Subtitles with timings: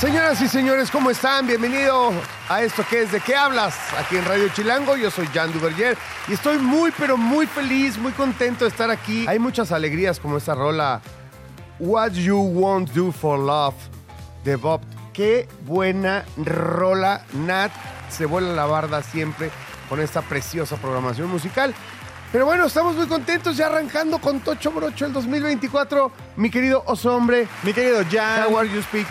[0.00, 1.46] Señoras y señores, ¿cómo están?
[1.46, 2.10] Bienvenido
[2.48, 3.76] a esto que es ¿De qué hablas?
[3.98, 5.94] Aquí en Radio Chilango, yo soy Jan Duverger
[6.26, 9.26] y estoy muy, pero muy feliz, muy contento de estar aquí.
[9.28, 11.02] Hay muchas alegrías como esta rola
[11.78, 13.74] What You Won't Do for Love
[14.42, 14.80] de Bob.
[15.12, 17.70] Qué buena rola, Nat
[18.08, 19.50] se vuela la barda siempre
[19.90, 21.74] con esta preciosa programación musical.
[22.32, 26.10] Pero bueno, estamos muy contentos ya arrancando con Tocho Brocho el 2024.
[26.36, 29.06] Mi querido oso hombre, Mi querido Jan, how are you speak?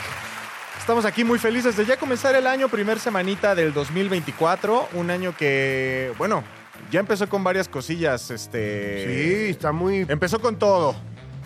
[0.89, 5.37] Estamos aquí muy felices de ya comenzar el año, primer semanita del 2024, un año
[5.37, 6.43] que, bueno,
[6.89, 9.05] ya empezó con varias cosillas, este...
[9.05, 10.95] Sí, está muy Empezó con todo.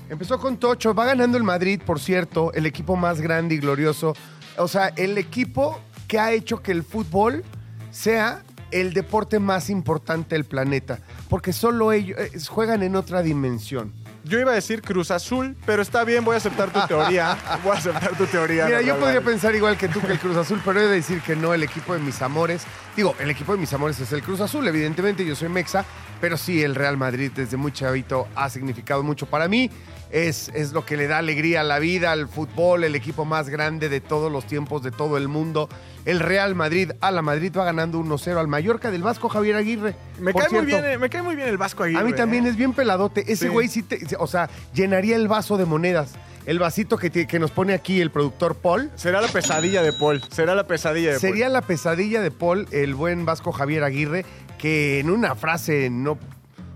[0.08, 4.16] Empezó con Tocho, va ganando el Madrid, por cierto, el equipo más grande y glorioso.
[4.58, 7.44] O sea, el equipo que ha hecho que el fútbol
[7.92, 13.92] sea el deporte más importante del planeta, porque solo ellos eh, juegan en otra dimensión.
[14.26, 17.38] Yo iba a decir Cruz Azul, pero está bien, voy a aceptar tu teoría.
[17.64, 18.66] Voy a aceptar tu teoría.
[18.66, 21.22] Mira, yo podría pensar igual que tú que el Cruz Azul, pero he de decir
[21.22, 22.64] que no, el equipo de mis amores.
[22.96, 25.84] Digo, el equipo de mis amores es el Cruz Azul, evidentemente, yo soy Mexa,
[26.22, 29.70] pero sí, el Real Madrid desde muy chavito ha significado mucho para mí.
[30.12, 33.50] Es, es lo que le da alegría a la vida, al fútbol, el equipo más
[33.50, 35.70] grande de todos los tiempos, de todo el mundo.
[36.06, 39.96] El Real Madrid, a la Madrid va ganando 1-0 al Mallorca del Vasco Javier Aguirre.
[40.20, 42.00] Me cae, muy bien, eh, me cae muy bien el Vasco Aguirre.
[42.00, 42.50] a mí también eh.
[42.50, 43.22] es bien peladote.
[43.22, 43.48] Ese Sí.
[43.48, 46.12] güey sí, te- o sea, llenaría el vaso de monedas.
[46.46, 48.92] El vasito que, te- que nos pone aquí el productor Paul.
[48.96, 50.22] Será la pesadilla de Paul.
[50.30, 54.26] Será la pesadilla de Sería la pesadilla de Paul, el buen vasco Javier Aguirre,
[54.58, 56.12] que en una frase no,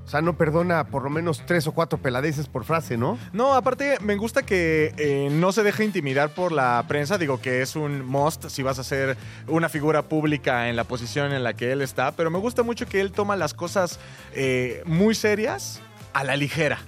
[0.06, 3.16] o sea, no perdona por lo menos tres o cuatro peladeces por frase, ¿no?
[3.18, 3.30] Paul.
[3.34, 7.18] No, aparte me gusta que eh, no se deje intimidar por la prensa.
[7.18, 11.34] Digo que es un must si vas a ser una figura pública en la posición
[11.34, 12.14] en la que él está.
[12.14, 14.00] Pero me gusta mucho que él toma las cosas
[14.34, 15.82] eh, muy serias
[16.14, 16.80] a la ligera.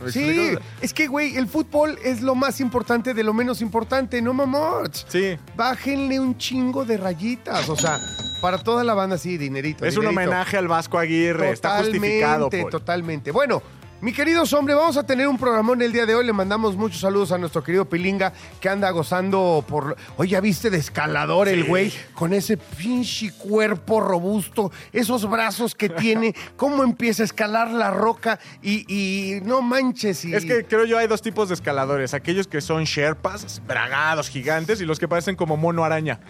[0.00, 0.62] ¿Me Sí, explico?
[0.82, 4.94] es que, güey, el fútbol es lo más importante de lo menos importante, no mamot.
[5.08, 5.38] Sí.
[5.56, 7.98] Bájenle un chingo de rayitas, o sea,
[8.42, 9.86] para toda la banda, sí, dinerito.
[9.86, 11.50] Es un homenaje al Vasco Aguirre.
[11.50, 12.44] Está justificado.
[12.44, 12.70] Totalmente, Paul.
[12.70, 13.30] totalmente.
[13.30, 13.62] Bueno,
[14.00, 16.26] mi querido hombre, vamos a tener un programón el día de hoy.
[16.26, 19.96] Le mandamos muchos saludos a nuestro querido Pilinga que anda gozando por.
[20.18, 21.92] Oye, ¿ya viste de escalador el güey?
[22.14, 28.38] Con ese pinche cuerpo robusto, esos brazos que tiene, cómo empieza a escalar la roca
[28.62, 30.24] y, y no manches.
[30.26, 30.34] Y...
[30.34, 32.12] Es que creo yo hay dos tipos de escaladores.
[32.12, 36.20] Aquellos que son sherpas, bragados, gigantes, y los que parecen como mono araña.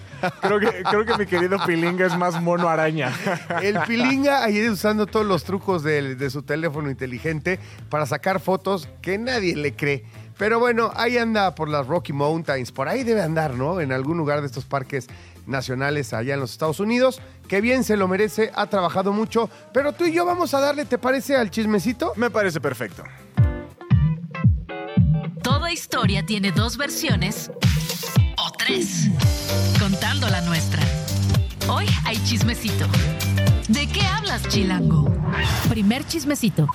[0.40, 3.12] Creo que, creo que mi querido Pilinga es más mono araña.
[3.60, 7.55] El Pilinga ayer usando todos los trucos de, de su teléfono inteligente
[7.88, 10.04] para sacar fotos que nadie le cree.
[10.38, 13.80] Pero bueno, ahí anda por las Rocky Mountains, por ahí debe andar, ¿no?
[13.80, 15.06] En algún lugar de estos parques
[15.46, 17.20] nacionales allá en los Estados Unidos.
[17.48, 19.48] Que bien se lo merece, ha trabajado mucho.
[19.72, 22.12] Pero tú y yo vamos a darle, ¿te parece al chismecito?
[22.16, 23.02] Me parece perfecto.
[25.42, 27.50] Toda historia tiene dos versiones
[28.36, 29.08] o tres,
[29.78, 30.82] contando la nuestra.
[31.68, 32.86] Hoy hay chismecito.
[33.68, 35.12] ¿De qué hablas, Chilango?
[35.68, 36.68] Primer chismecito.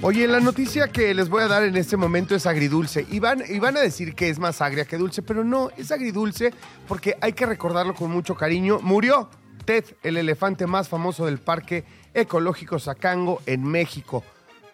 [0.00, 3.04] Oye, la noticia que les voy a dar en este momento es agridulce.
[3.10, 5.90] Y van, y van a decir que es más agria que dulce, pero no, es
[5.90, 6.54] agridulce
[6.86, 8.78] porque hay que recordarlo con mucho cariño.
[8.80, 9.28] Murió
[9.64, 11.84] Ted, el elefante más famoso del Parque
[12.14, 14.22] Ecológico Sacango en México.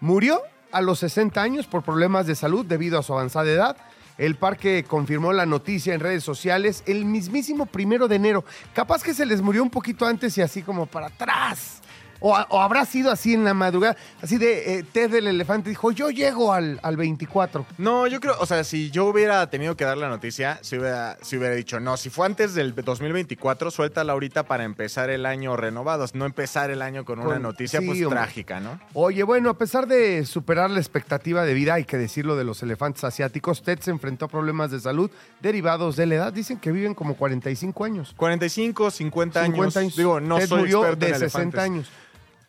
[0.00, 0.42] Murió
[0.72, 3.76] a los 60 años por problemas de salud debido a su avanzada edad.
[4.18, 8.44] El parque confirmó la noticia en redes sociales el mismísimo primero de enero.
[8.74, 11.81] Capaz que se les murió un poquito antes y así como para atrás.
[12.22, 15.90] O, o habrá sido así en la madrugada, así de eh, Ted el elefante dijo,
[15.90, 17.66] yo llego al, al 24.
[17.78, 21.18] No, yo creo, o sea, si yo hubiera tenido que dar la noticia, si hubiera,
[21.20, 25.56] si hubiera dicho, no, si fue antes del 2024, suéltala ahorita para empezar el año
[25.56, 28.20] renovados, no empezar el año con, una noticia sí, pues hombre.
[28.20, 28.80] trágica, ¿no?
[28.94, 32.62] Oye, bueno, a pesar de superar la expectativa de vida, hay que decirlo de los
[32.62, 35.10] elefantes asiáticos, Ted se enfrentó a problemas de salud
[35.40, 36.32] derivados de la edad.
[36.32, 38.14] Dicen que viven como 45 años.
[38.16, 39.54] 45, 50 años.
[39.54, 39.96] 50 años.
[39.96, 41.60] Digo, no Ted soy murió experto de en 60 elefantes.
[41.60, 41.90] años.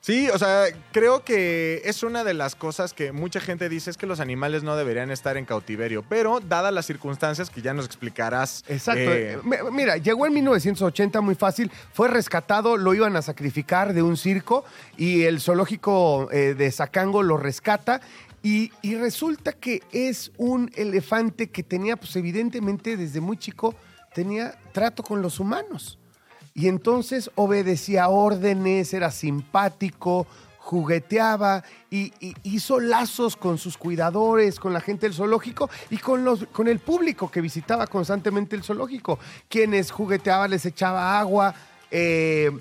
[0.05, 3.95] Sí, o sea, creo que es una de las cosas que mucha gente dice es
[3.95, 7.85] que los animales no deberían estar en cautiverio, pero dadas las circunstancias que ya nos
[7.85, 8.65] explicarás.
[8.67, 8.99] Exacto.
[9.01, 14.01] eh, Mi- Mira, llegó en 1980 muy fácil, fue rescatado, lo iban a sacrificar de
[14.03, 14.65] un circo
[14.97, 18.01] y el zoológico eh, de Sacango lo rescata
[18.45, 23.73] Y, y resulta que es un elefante que tenía, pues evidentemente desde muy chico,
[24.13, 25.97] tenía trato con los humanos.
[26.55, 30.27] Y entonces obedecía órdenes, era simpático,
[30.59, 36.23] jugueteaba y, y hizo lazos con sus cuidadores, con la gente del zoológico y con,
[36.23, 39.19] los, con el público que visitaba constantemente el zoológico.
[39.49, 41.53] Quienes jugueteaba, les echaba agua.
[41.91, 42.51] eh,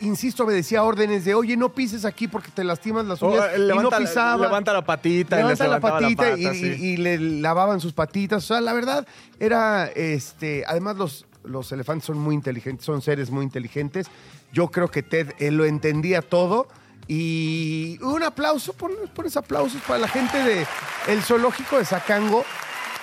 [0.00, 3.46] insisto, obedecía órdenes de, oye, no pises aquí porque te lastimas las O, uñas.
[3.52, 4.46] eh, y levanta, no pisaba.
[4.46, 6.66] levanta la patita y Levanta les la patita pata, y- sí.
[6.84, 8.44] y le lavaban sus patitas.
[8.44, 9.06] O sea, la verdad
[9.38, 14.06] era, este, además los, los elefantes son muy inteligentes, son seres muy inteligentes.
[14.52, 16.68] Yo creo que Ted lo entendía todo.
[17.08, 20.66] Y un aplauso, pon, pones aplausos para la gente del
[21.08, 22.44] el zoológico de Zacango.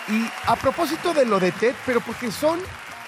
[0.08, 2.60] Y a propósito de lo de TED, pero porque son,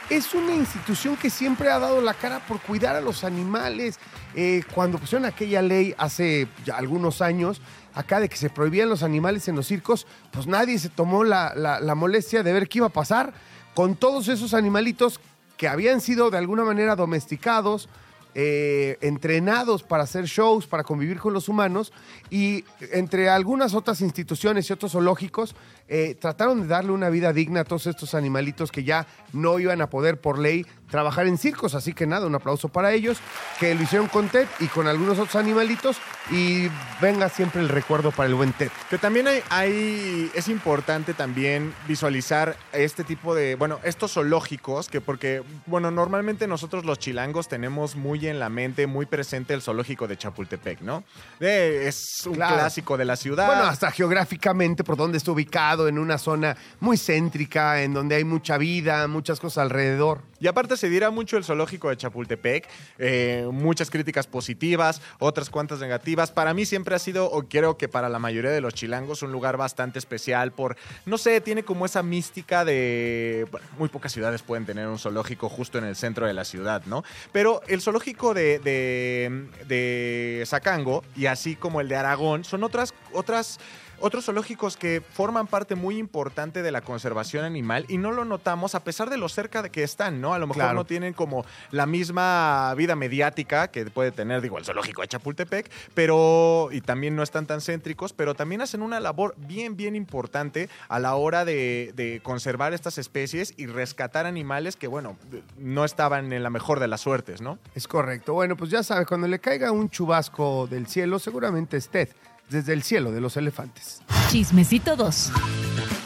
[0.10, 3.98] es una institución que siempre ha dado la cara por cuidar a los animales.
[4.36, 7.62] Eh, cuando pusieron aquella ley hace algunos años,
[7.94, 11.94] acá de que se prohibían los animales en los circos, pues nadie se tomó la
[11.96, 13.34] molestia de ver qué iba a pasar
[13.74, 15.20] con todos esos animalitos
[15.58, 17.90] que habían sido de alguna manera domesticados,
[18.36, 21.92] eh, entrenados para hacer shows, para convivir con los humanos,
[22.30, 25.56] y entre algunas otras instituciones y otros zoológicos
[25.88, 29.82] eh, trataron de darle una vida digna a todos estos animalitos que ya no iban
[29.82, 31.76] a poder por ley trabajar en circos.
[31.76, 33.18] Así que nada, un aplauso para ellos,
[33.60, 35.98] que lo hicieron con Ted y con algunos otros animalitos,
[36.32, 36.68] y
[37.02, 38.70] venga siempre el recuerdo para el buen Ted.
[38.90, 45.02] Que también hay, hay- es importante también visualizar este tipo de, bueno, estos zoológicos, que
[45.02, 50.08] porque, bueno, normalmente nosotros los chilangos tenemos muy en la mente, muy presente el zoológico
[50.08, 51.04] de Chapultepec, ¿no?
[51.40, 52.56] Eh, es un Claro.
[52.56, 53.48] clásico de la ciudad.
[53.48, 58.24] Bueno, hasta geográficamente, por donde está ubicado, en una zona muy céntrica, en donde hay
[58.24, 60.22] mucha vida, muchas cosas alrededor.
[60.40, 62.68] Y aparte se dirá mucho el zoológico de Chapultepec,
[62.98, 66.32] eh, muchas críticas positivas, otras cuantas negativas.
[66.32, 69.32] Para mí siempre ha sido, o creo que para la mayoría de los chilangos, un
[69.32, 73.48] lugar bastante especial por, no sé, tiene como esa mística de,
[73.78, 77.04] muy pocas ciudades pueden tener un zoológico justo en el centro de la ciudad, ¿no?
[77.32, 82.94] Pero el zoológico de, de, de Zacango y así como el de Aragón son otras,
[83.14, 83.60] otras
[84.02, 88.76] otros zoológicos que forman parte muy importante de la conservación animal y no lo notamos
[88.76, 90.34] a pesar de lo cerca de que están, ¿no?
[90.34, 90.74] A lo mejor Claro.
[90.76, 95.70] no tienen como la misma vida mediática que puede tener, digo, el zoológico de Chapultepec,
[95.94, 100.70] pero, y también no están tan céntricos, pero también hacen una labor bien, bien importante
[100.88, 105.18] a la hora de, de conservar estas especies y rescatar animales que, bueno,
[105.58, 107.60] no estaban en la mejor de las suertes, ¿no?
[107.76, 108.34] Es correcto.
[108.34, 112.10] Bueno, pues ya sabe, cuando le caiga un chubasco del cielo, seguramente es Ted,
[112.50, 114.02] desde el cielo de los elefantes.
[114.32, 115.32] Chismecito 2.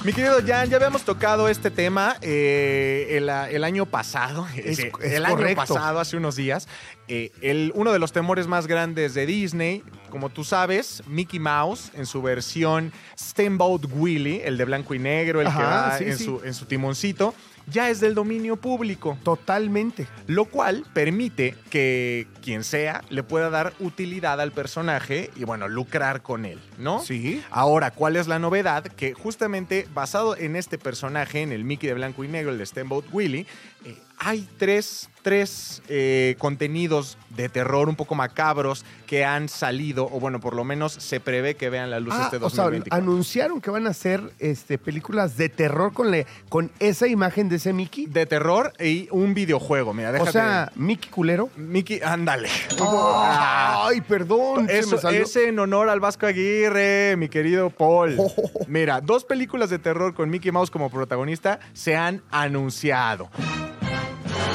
[0.04, 4.46] Mi querido Jan, ya habíamos tocado este tema eh, el, el año pasado.
[4.56, 5.62] Es- ese- es el año correcto.
[5.62, 6.68] pasado, hace unos días.
[7.08, 11.92] Eh, el, uno de los temores más grandes de Disney, como tú sabes, Mickey Mouse
[11.94, 16.18] en su versión Steamboat Willie, el de blanco y negro, el que va sí, en,
[16.18, 16.26] sí.
[16.26, 17.34] Su, en su timoncito,
[17.68, 19.18] ya es del dominio público.
[19.24, 20.08] Totalmente.
[20.28, 26.22] Lo cual permite que quien sea le pueda dar utilidad al personaje y, bueno, lucrar
[26.22, 27.00] con él, ¿no?
[27.00, 27.44] Sí.
[27.50, 28.84] Ahora, ¿cuál es la novedad?
[28.84, 32.66] Que justamente basado en este personaje, en el Mickey de blanco y negro, el de
[32.66, 33.46] Steamboat Willie,
[33.86, 40.20] eh, hay tres, tres eh, contenidos de terror un poco macabros que han salido, o
[40.20, 42.98] bueno, por lo menos se prevé que vean la luz Ah, este o sea, 2024.
[43.04, 47.56] anunciaron que van a hacer este, películas de terror con, le- con esa imagen de
[47.58, 48.06] ese Mickey.
[48.06, 50.30] de terror y un videojuego, mira, déjate.
[50.30, 51.50] O sea, Mickey culero.
[51.56, 52.50] Mickey, ándale.
[52.82, 54.68] Ay, perdón.
[54.68, 58.18] se Eso es en honor al Vasco Aguirre, mi querido Paul.
[58.68, 63.30] Mira, dos películas de terror con Mickey Mouse como protagonista se han anunciado.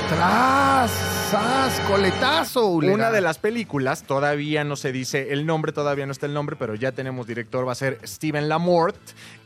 [0.08, 0.90] ¡Tras!
[1.30, 1.80] ¡Sas!
[1.80, 2.66] ¡Coletazo!
[2.68, 2.94] Ulera.
[2.94, 6.56] Una de las películas, todavía no se dice el nombre, todavía no está el nombre,
[6.56, 8.96] pero ya tenemos director, va a ser Steven Lamort.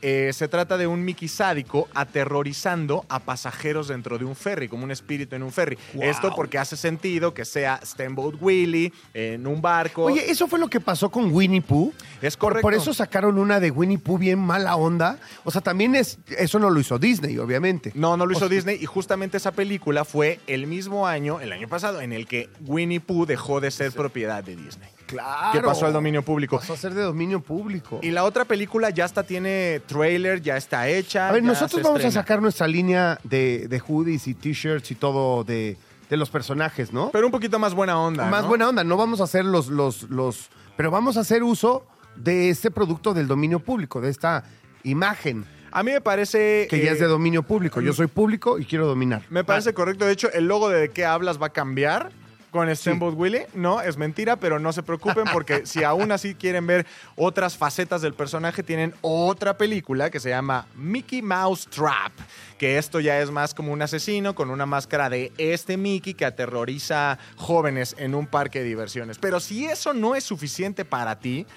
[0.01, 4.85] Eh, se trata de un Mickey sádico aterrorizando a pasajeros dentro de un ferry, como
[4.85, 5.77] un espíritu en un ferry.
[5.95, 6.03] Wow.
[6.03, 10.03] Esto porque hace sentido que sea Steamboat Willie en un barco.
[10.05, 11.93] Oye, ¿eso fue lo que pasó con Winnie Pooh?
[12.21, 12.61] es Por, correcto.
[12.61, 15.17] por eso sacaron una de Winnie Pooh bien mala onda.
[15.43, 16.17] O sea, también es.
[16.37, 17.91] Eso no lo hizo Disney, obviamente.
[17.95, 21.39] No, no lo hizo O sea, Disney y justamente esa película fue el mismo año,
[21.39, 24.89] el año pasado, en el que Winnie Pooh dejó de ser propiedad de Disney.
[25.05, 25.51] Claro.
[25.51, 26.57] Que pasó al dominio público.
[26.57, 27.99] Pasó a ser de dominio público.
[28.01, 31.29] Y la otra película ya está, tiene trailer, ya está hecha.
[31.29, 32.19] a ver, nosotros vamos estrena.
[32.19, 35.77] a sacar nuestra línea de, de hoodies y t-shirts y todo de,
[36.09, 37.09] de los personajes, ¿no?
[37.11, 38.25] Pero un poquito más buena onda.
[38.25, 38.49] Más ¿no?
[38.49, 38.83] buena onda.
[38.83, 40.49] No vamos a hacer los, los, los.
[40.77, 44.43] Pero vamos a hacer uso de este producto del dominio público, de esta
[44.83, 45.45] imagen
[45.75, 46.67] A mí me parece.
[46.69, 47.81] que ya eh, es de dominio público.
[47.81, 49.23] Yo soy público y quiero dominar.
[49.31, 50.05] Me parece correcto.
[50.05, 52.11] De hecho, el logo de qué hablas va a cambiar.
[52.53, 53.47] Con Steamboat Willie.
[53.55, 58.03] No, es mentira, pero no se preocupen porque si aún así quieren ver otras facetas
[58.03, 62.13] del personaje, tienen otra película que se llama Mickey Mouse Trap,
[62.59, 66.25] que esto ya es más como un asesino con una máscara de este Mickey que
[66.25, 69.17] aterroriza jóvenes en un parque de diversiones.
[69.17, 71.47] Pero si eso no es suficiente para ti,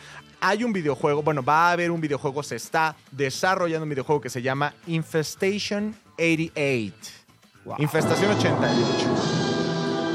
[0.41, 4.31] hay un videojuego, bueno, va a haber un videojuego, se está desarrollando un videojuego que
[4.31, 6.95] se llama Infestation 88.
[7.79, 9.36] Infestación 88.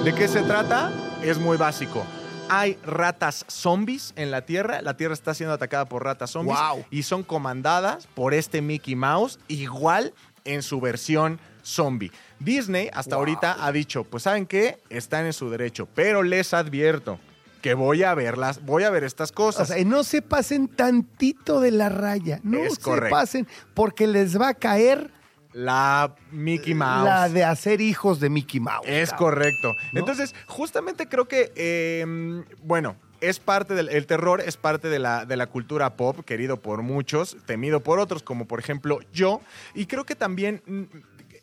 [0.03, 0.91] ¿De qué se trata?
[1.23, 2.03] Es muy básico.
[2.49, 4.81] Hay ratas zombies en la Tierra.
[4.81, 6.57] La Tierra está siendo atacada por ratas zombies.
[6.59, 6.85] Wow.
[6.89, 12.11] Y son comandadas por este Mickey Mouse, igual en su versión zombie.
[12.39, 14.79] Disney hasta ahorita ha dicho, pues ¿saben qué?
[14.89, 17.19] Están en su derecho, pero les advierto
[17.61, 19.67] que voy a verlas, voy a ver estas O cosas.
[19.67, 22.39] sea, no se pasen tantito de la raya.
[22.41, 23.15] No Es se correcto.
[23.15, 25.11] pasen porque les va a caer
[25.53, 27.05] la Mickey Mouse.
[27.05, 28.87] la de hacer hijos de Mickey Mouse.
[28.87, 29.75] Es correcto.
[29.91, 29.99] ¿No?
[29.99, 35.25] Entonces, justamente creo que, eh, bueno, es parte del el terror, es parte de la,
[35.25, 39.41] de la cultura pop, querido por muchos, temido por otros, como por ejemplo yo.
[39.75, 40.83] Y creo que también mm,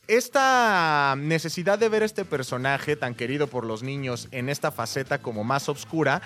[0.08, 5.44] esta necesidad de ver este personaje tan querido por los niños en esta faceta como
[5.44, 6.20] más oscura,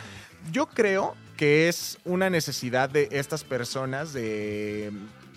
[0.51, 4.93] yo creo que es una necesidad de estas personas de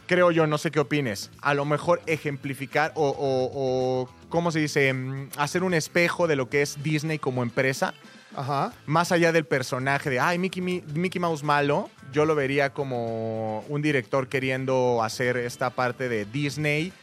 [0.08, 4.60] creo yo, no sé qué opines, a lo mejor ejemplificar o, o- o, ¿cómo se
[4.60, 4.94] dice?
[4.94, 7.94] Mm, Hacer un espejo de lo que es Disney como empresa,
[8.36, 8.74] Ajá.
[8.86, 13.62] más allá del personaje de, ay, Mickey, Mi- Mickey Mouse malo, yo lo vería como
[13.70, 16.94] un director queriendo hacer esta parte de Disney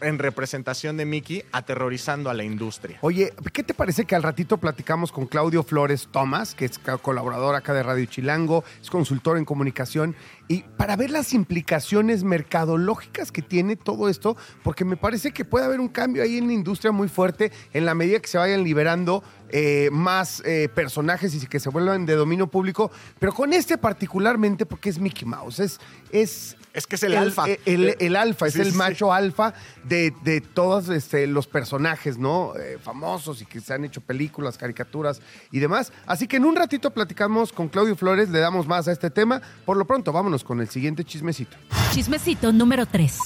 [0.00, 2.98] en representación de Mickey, aterrorizando a la industria.
[3.02, 7.54] Oye, ¿qué te parece que al ratito platicamos con Claudio Flores Tomás, que es colaborador
[7.54, 10.14] acá de Radio Chilango, es consultor en comunicación,
[10.48, 15.64] y para ver las implicaciones mercadológicas que tiene todo esto, porque me parece que puede
[15.64, 18.64] haber un cambio ahí en la industria muy fuerte en la medida que se vayan
[18.64, 23.78] liberando eh, más eh, personajes y que se vuelvan de dominio público, pero con este
[23.78, 25.78] particularmente porque es Mickey Mouse,
[26.12, 27.46] es Es que es el alfa.
[27.48, 28.78] El, el- el alfa, es Sí, el sí, sí.
[28.78, 32.52] macho alfa de, de todos este, los personajes, ¿no?
[32.56, 35.92] Eh, famosos y que se han hecho películas, caricaturas y demás.
[36.06, 39.42] Así que en un ratito platicamos con Claudio Flores, le damos más a este tema.
[39.64, 41.56] Por lo pronto, vámonos con el siguiente chismecito.
[41.92, 43.18] Chismecito número 3.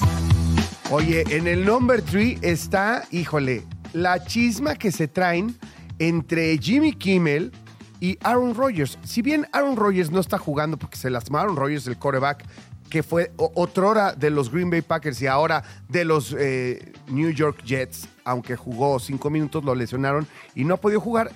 [0.90, 5.56] Oye, en el number three está, híjole, la chisma que se traen
[5.98, 7.52] entre Jimmy Kimmel
[8.00, 8.98] y Aaron Rodgers.
[9.04, 12.44] Si bien Aaron Rodgers no está jugando porque se lastimó Aaron Rodgers, el quarterback,
[12.90, 17.62] que fue otrora de los Green Bay Packers y ahora de los eh, New York
[17.64, 21.30] Jets, aunque jugó cinco minutos, lo lesionaron y no ha podido jugar.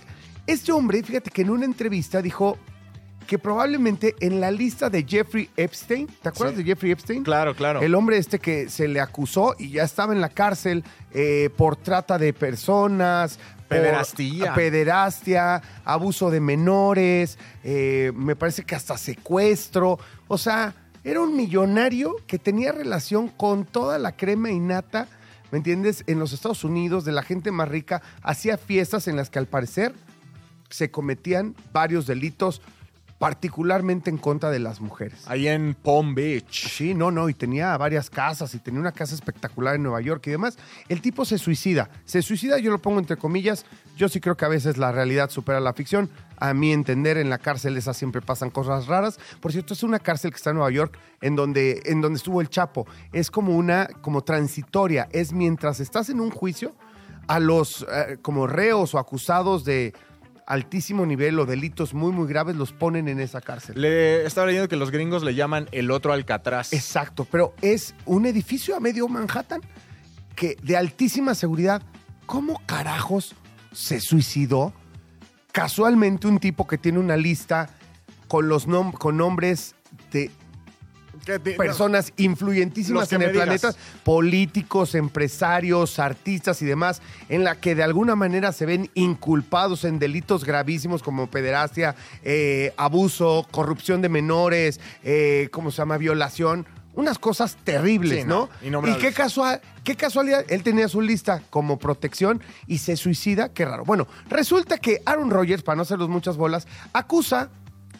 [0.47, 2.57] Este hombre, fíjate que en una entrevista dijo
[3.27, 6.63] que probablemente en la lista de Jeffrey Epstein, ¿te acuerdas Sí.
[6.63, 7.23] de Jeffrey Epstein?
[7.25, 7.83] Claro, claro.
[7.83, 11.77] El hombre este que se le acusó y ya estaba en la cárcel eh, por
[11.77, 13.39] trata de personas.
[13.69, 14.55] Pederastía.
[14.55, 19.99] Pederastia, abuso de menores, eh, me parece que hasta secuestro.
[20.27, 20.75] O sea,
[21.05, 25.09] era un millonario que tenía relación con toda la crema innata,
[25.51, 26.05] ¿me entiendes?
[26.07, 29.47] En los Estados Unidos, de la gente más rica, hacía fiestas en las que al
[29.47, 29.95] parecer
[30.69, 32.61] se cometían varios delitos,
[33.19, 35.25] particularmente en contra de las mujeres.
[35.27, 36.69] Ahí en Palm Beach.
[36.69, 40.25] Sí, no, no, y tenía varias casas y tenía una casa espectacular en Nueva York
[40.29, 40.57] y demás.
[40.89, 41.91] El tipo se suicida.
[42.05, 43.67] Se suicida, yo lo pongo entre comillas.
[43.97, 46.09] Yo sí creo que a veces la realidad supera la ficción.
[46.37, 49.19] A mi entender, en la cárcel esas siempre pasan cosas raras.
[49.41, 52.41] Por cierto, es una cárcel que está en Nueva York, en donde, en donde estuvo
[52.41, 52.87] el Chapo.
[53.13, 55.09] Es como una, como transitoria.
[55.11, 56.77] Es mientras estás en un juicio,
[57.27, 59.93] a los eh, como reos o acusados de
[60.49, 63.81] altísimo nivel o delitos muy, muy graves los ponen en esa cárcel.
[63.81, 66.73] Le estaba leyendo que los gringos le llaman el otro Alcatraz.
[66.73, 69.61] Exacto, pero es un edificio a medio Manhattan
[70.35, 71.83] que de altísima seguridad.
[72.25, 73.35] ¿Cómo carajos
[73.73, 74.73] se suicidó?
[75.53, 77.69] Casualmente un tipo que tiene una lista
[78.27, 79.75] con los nom- con nombres
[80.13, 80.31] de
[81.29, 87.75] ¿Qué te- personas influyentísimas en el planeta, políticos, empresarios, artistas y demás, en la que
[87.75, 94.09] de alguna manera se ven inculpados en delitos gravísimos como pederastia, eh, abuso, corrupción de
[94.09, 95.99] menores, eh, ¿cómo se llama?
[95.99, 96.67] Violación.
[96.95, 98.49] Unas cosas terribles, Sí, ¿no?
[98.71, 103.51] no, y qué, casual, qué casualidad, él tenía su lista como protección y se suicida,
[103.51, 103.85] qué raro.
[103.85, 107.51] Bueno, resulta que Aaron Rodgers, para no hacerlos muchas bolas, acusa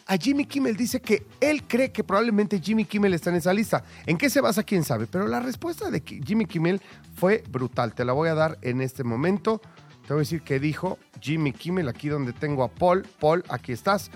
[0.09, 3.83] a Jimmy Kimmel dice que él cree que probablemente Jimmy Kimmel está en esa lista.
[4.07, 4.63] ¿En qué se basa?
[4.63, 5.05] ¿Quién sabe?
[5.05, 6.81] Pero la respuesta de Jimmy Kimmel
[7.13, 7.93] fue brutal.
[7.93, 9.61] Te la voy a dar en este momento.
[10.07, 13.05] Te voy a decir que dijo Jimmy Kimmel, aquí donde tengo a Paul.
[13.19, 14.09] Paul, aquí estás.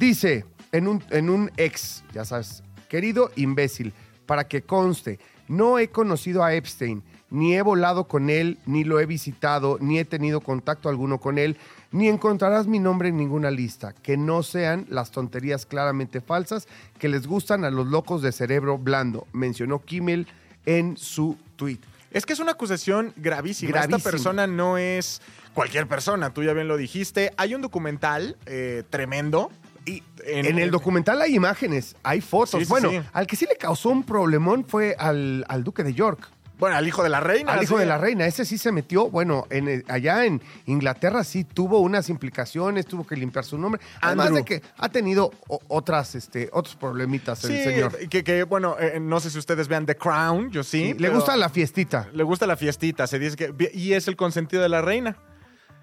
[0.00, 3.92] Dice en un, en un ex, ya sabes, querido imbécil,
[4.26, 9.00] para que conste, no he conocido a Epstein ni he volado con él, ni lo
[9.00, 11.56] he visitado, ni he tenido contacto alguno con él,
[11.96, 13.94] ni encontrarás mi nombre en ninguna lista.
[13.94, 18.76] Que no sean las tonterías claramente falsas que les gustan a los locos de cerebro
[18.76, 20.26] blando, mencionó Kimmel
[20.66, 21.78] en su tweet.
[22.10, 23.70] Es que es una acusación gravísima.
[23.70, 23.96] Gravísima.
[23.96, 25.22] Esta persona no es
[25.54, 27.32] cualquier persona, tú ya bien lo dijiste.
[27.38, 29.50] Hay un documental eh, tremendo.
[29.86, 32.58] Y en, el documental hay imágenes, hay fotos.
[32.58, 33.00] Sí, sí, bueno, sí.
[33.12, 36.28] al que sí le causó un problemón fue al, al duque de York.
[36.58, 37.52] Bueno, al hijo de la reina.
[37.52, 37.80] Al hijo sí.
[37.80, 41.80] de la reina, ese sí se metió, bueno, en, el- allá en Inglaterra sí tuvo
[41.80, 44.44] unas implicaciones, tuvo que limpiar su nombre, además Andrew.
[44.44, 45.30] de que ha tenido
[45.68, 47.98] otras, este, otros problemitas el señor.
[48.08, 50.92] Que, que, bueno, eh, no sé si ustedes vean The Crown, yo sí.
[50.92, 52.08] Sí, le gusta la fiestita.
[52.12, 53.70] Le gusta la fiestita, se dice que.
[53.74, 55.16] Y es el consentido de la reina.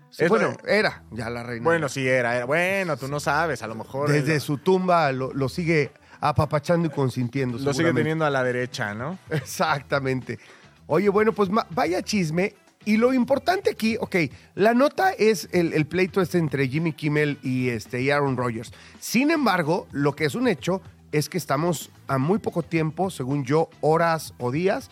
[0.10, 1.63] Sí, bueno, era ya la reina.
[1.63, 2.46] Bueno, sí, era, era.
[2.46, 4.12] Bueno, tú no sabes, a lo mejor.
[4.12, 7.58] Desde él su tumba lo, lo sigue apapachando y consintiendo.
[7.58, 9.18] Lo sigue teniendo a la derecha, ¿no?
[9.30, 10.39] Exactamente.
[10.88, 12.54] Oye, bueno, pues vaya chisme.
[12.86, 14.16] Y lo importante aquí, ok,
[14.56, 18.74] la nota es el, el pleito este entre Jimmy Kimmel y, este, y Aaron Rodgers.
[19.00, 20.82] Sin embargo, lo que es un hecho
[21.13, 24.90] es que estamos a muy poco tiempo, según yo, horas o días,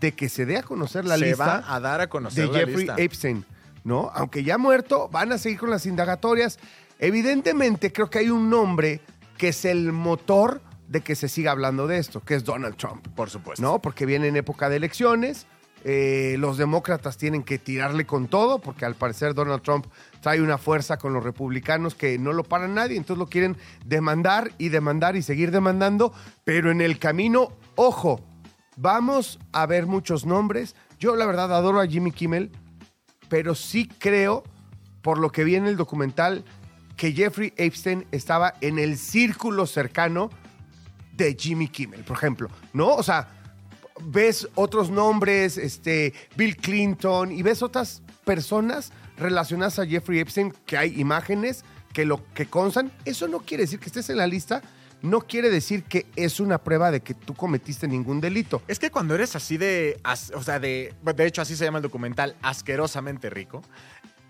[0.00, 2.52] de que se dé a conocer la se lista va a dar a conocer de
[2.52, 2.94] la Jeffrey lista.
[2.98, 3.44] Epstein,
[3.82, 4.10] ¿no?
[4.14, 6.60] Aunque ya muerto, van a seguir con las indagatorias.
[6.98, 9.00] Evidentemente, creo que hay un nombre
[9.36, 10.60] que es el motor
[10.92, 13.08] de que se siga hablando de esto, que es Donald Trump.
[13.16, 13.62] Por supuesto.
[13.62, 13.80] ¿no?
[13.80, 15.46] Porque viene en época de elecciones.
[15.84, 19.86] eh, los demócratas tienen que tirarle con todo, porque al parecer Donald Trump
[20.20, 24.52] trae una fuerza con los republicanos que no lo para nadie, entonces lo quieren demandar
[24.58, 26.12] y demandar y seguir demandando,
[26.44, 28.20] pero en el camino, ojo,
[28.76, 30.76] vamos a ver muchos nombres.
[31.00, 32.52] Yo la verdad adoro a Jimmy Kimmel,
[33.28, 34.44] pero sí creo,
[35.00, 36.44] por lo que vi en el documental,
[36.96, 40.30] que Jeffrey Epstein estaba en el círculo cercano
[41.12, 42.94] de Jimmy Kimmel, por ejemplo, ¿no?
[42.94, 43.28] O sea,
[44.00, 50.76] ves otros nombres, este, Bill Clinton, y ves otras personas relacionadas a Jeffrey Epstein, que
[50.76, 52.90] hay imágenes que lo que constan.
[53.04, 54.62] Eso no quiere decir que estés en la lista,
[55.02, 58.62] no quiere decir que es una prueba de que tú cometiste ningún delito.
[58.68, 60.00] Es que cuando eres así de.
[60.34, 60.94] O sea, de.
[61.02, 63.62] De hecho, así se llama el documental, asquerosamente rico.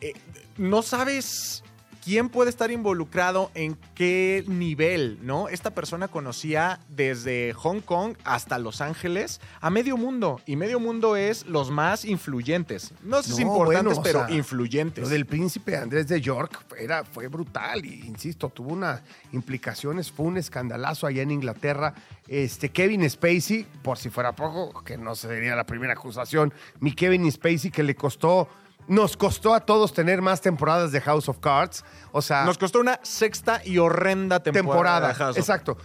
[0.00, 0.14] eh,
[0.56, 1.62] no sabes
[2.02, 5.48] quién puede estar involucrado en qué nivel, ¿no?
[5.48, 10.40] Esta persona conocía desde Hong Kong hasta Los Ángeles a medio mundo.
[10.44, 12.92] Y medio mundo es los más influyentes.
[13.02, 15.02] No sé si importantes, bueno, pero sea, influyentes.
[15.02, 20.26] Lo del príncipe Andrés de York era, fue brutal y insisto, tuvo unas implicaciones, fue
[20.26, 21.94] un escandalazo allá en Inglaterra.
[22.26, 27.30] Este Kevin Spacey, por si fuera poco, que no sería la primera acusación, mi Kevin
[27.30, 28.48] Spacey que le costó,
[28.88, 31.84] nos costó a todos tener más temporadas de House of Cards.
[32.12, 34.62] O sea, Nos costó una sexta y horrenda temporada.
[34.72, 35.08] temporada.
[35.08, 35.76] de House of- Exacto.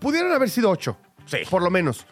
[0.00, 1.38] Pudieron haber sido ocho, Sí.
[1.50, 2.06] por lo menos.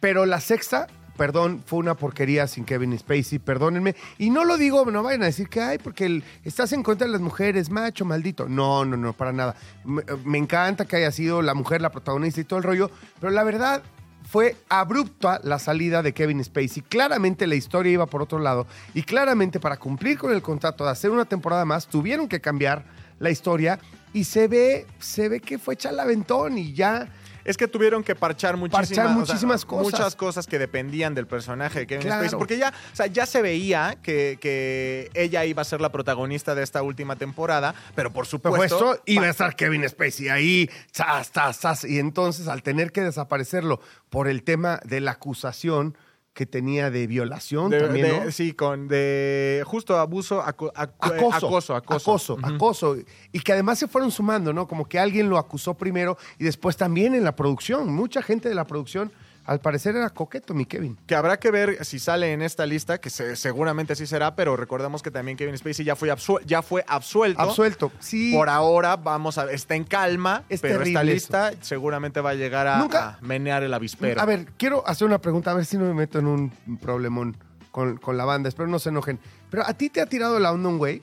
[0.00, 3.94] Pero la sexta, perdón, fue una porquería sin Kevin Spacey, perdónenme.
[4.18, 7.06] Y no lo digo, no vayan a decir que, ay, porque el- estás en contra
[7.06, 8.46] de las mujeres, macho, maldito.
[8.48, 9.54] No, no, no, para nada.
[9.84, 13.32] Me, me encanta que haya sido la mujer la protagonista y todo el rollo, pero
[13.32, 13.82] la verdad
[14.24, 16.82] fue abrupta la salida de Kevin Spacey.
[16.82, 20.90] Claramente la historia iba por otro lado y claramente para cumplir con el contrato de
[20.90, 22.84] hacer una temporada más tuvieron que cambiar
[23.18, 23.78] la historia
[24.12, 27.08] y se ve, se ve que fue echar el aventón y ya
[27.44, 29.84] Es que tuvieron que parchar muchísimas, Parchar o sea, muchísimas cosas.
[29.84, 32.22] Muchas cosas que dependían del personaje de Kevin Claro.
[32.22, 32.38] Spacey.
[32.38, 36.54] Porque ya, o sea, ya se veía que, que ella iba a ser la protagonista
[36.54, 38.64] de esta última temporada, pero por supuesto.
[38.64, 43.80] esto iba a estar Kevin Spacey ahí, zas, zas, y entonces al tener que desaparecerlo
[44.10, 45.96] por el tema de la acusación
[46.34, 48.30] que tenía de violación de- también, de- ¿no?
[48.32, 52.36] Sí, con de justo abuso, Acoso, acoso, acoso.
[52.42, 52.96] acoso.
[53.32, 54.66] Y que además se fueron sumando, ¿no?
[54.66, 57.94] Como que alguien lo acusó primero y después también en la producción.
[57.94, 59.12] Mucha gente de la producción,
[59.46, 60.96] al parecer, era coqueto, mi Kevin.
[61.06, 64.56] Que habrá que ver si sale en esta lista, que se- seguramente así será, pero
[64.56, 67.40] recordemos que también Kevin Spacey ya fue, absuel- ya fue absuelto.
[67.42, 67.92] Absuelto.
[68.00, 68.32] Sí.
[68.34, 72.66] Por ahora vamos a está en calma, Es pero esta lista seguramente va a llegar
[72.66, 74.20] a, Nunca- a menear el avispero.
[74.20, 77.36] A ver, quiero hacer una pregunta, a ver si no me meto en un problemón
[77.70, 78.48] con, con la banda.
[78.48, 79.18] Espero no se enojen.
[79.50, 81.02] Pero a ti te ha tirado la onda un güey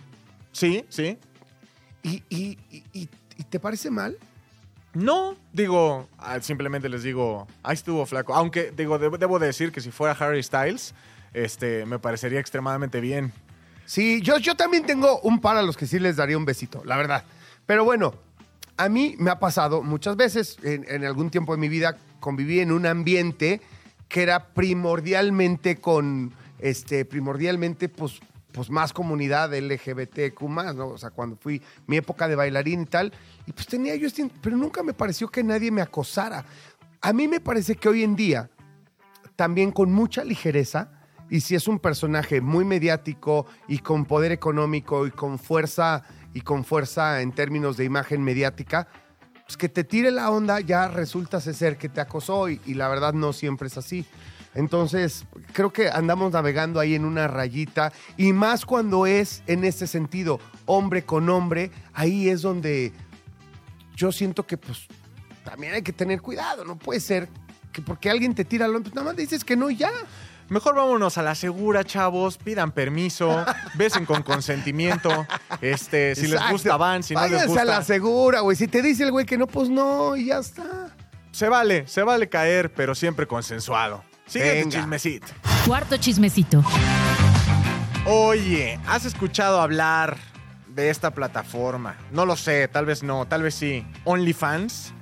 [0.51, 1.17] Sí, sí.
[2.03, 4.17] y, y- y- y- y te parece mal.
[4.93, 8.33] No, digo, ah, simplemente les digo, ahí estuvo flaco.
[8.33, 10.93] Aunque, digo, debo, decir que si fuera Harry Styles,
[11.33, 13.31] este, me parecería extremadamente bien.
[13.85, 16.81] Sí, yo, yo también tengo un par a los que sí les daría un besito,
[16.85, 17.23] la verdad.
[17.65, 18.13] Pero bueno,
[18.75, 22.59] a mí me ha pasado muchas veces, en, en algún tiempo de mi vida conviví
[22.59, 23.61] en un ambiente
[24.09, 28.19] que era primordialmente con, este, primordialmente, pues,
[28.51, 30.87] pues más comunidad LGBTQ más, ¿no?
[30.87, 33.13] O sea, cuando fui mi época de bailarín y tal,
[33.45, 36.45] y pues tenía yo este, pero nunca me pareció que nadie me acosara.
[37.01, 38.49] A mí me parece que hoy en día,
[39.35, 40.91] también con mucha ligereza,
[41.31, 46.41] Y si es un personaje muy mediático y con poder económico y con fuerza y
[46.41, 48.89] con fuerza en términos de imagen mediática,
[49.45, 52.89] pues que te tire la onda ya resulta ser que te acosó y, y la
[52.89, 54.05] verdad no siempre es así.
[54.53, 59.87] Entonces, creo que andamos navegando ahí en una rayita y más cuando es en ese
[59.87, 62.91] sentido, hombre con hombre, ahí es donde
[63.95, 64.87] yo siento que pues
[65.43, 67.29] también hay que tener cuidado, no puede ser
[67.71, 69.91] que porque alguien te tira onda, pues nada más dices que no y ya.
[70.49, 72.37] Mejor vámonos a la segura, chavos.
[72.37, 75.25] Pidan permiso, besen con consentimiento.
[75.61, 77.03] Este, si les gusta, van.
[77.03, 78.57] Si no les gusta, a la segura, güey.
[78.57, 80.93] Si te dice el güey que no, pues no, y ya está.
[81.31, 84.03] se vale, se vale caer, pero siempre consensuado.
[84.31, 84.77] Siguiente Venga.
[84.79, 85.27] chismecito.
[85.67, 86.63] Cuarto chismecito.
[88.05, 90.15] Oye, ¿has escuchado hablar
[90.69, 91.97] de esta plataforma?
[92.13, 93.85] No lo sé, tal vez no, tal vez sí.
[94.05, 94.93] OnlyFans.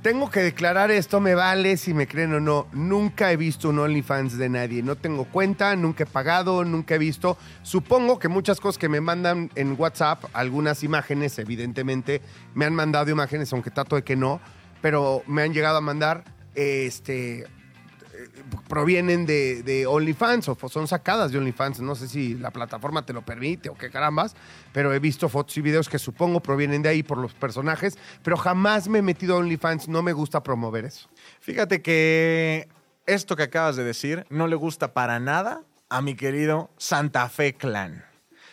[0.00, 2.68] Tengo que declarar esto, me vale si me creen o no.
[2.72, 4.80] Nunca he visto un OnlyFans de nadie.
[4.84, 7.36] No tengo cuenta, nunca he pagado, nunca he visto.
[7.62, 12.22] Supongo que muchas cosas que me mandan en WhatsApp, algunas imágenes, evidentemente,
[12.54, 14.40] me han mandado imágenes, aunque trato de que no,
[14.80, 16.22] pero me han llegado a mandar,
[16.54, 17.46] este,
[18.68, 21.80] provienen de, de OnlyFans o son sacadas de OnlyFans.
[21.80, 24.34] No sé si la plataforma te lo permite o qué carambas,
[24.72, 28.36] pero he visto fotos y videos que supongo provienen de ahí por los personajes, pero
[28.36, 29.88] jamás me he metido a OnlyFans.
[29.88, 31.08] No me gusta promover eso.
[31.40, 32.68] Fíjate que
[33.06, 37.54] esto que acabas de decir no le gusta para nada a mi querido Santa Fe
[37.54, 38.04] Clan.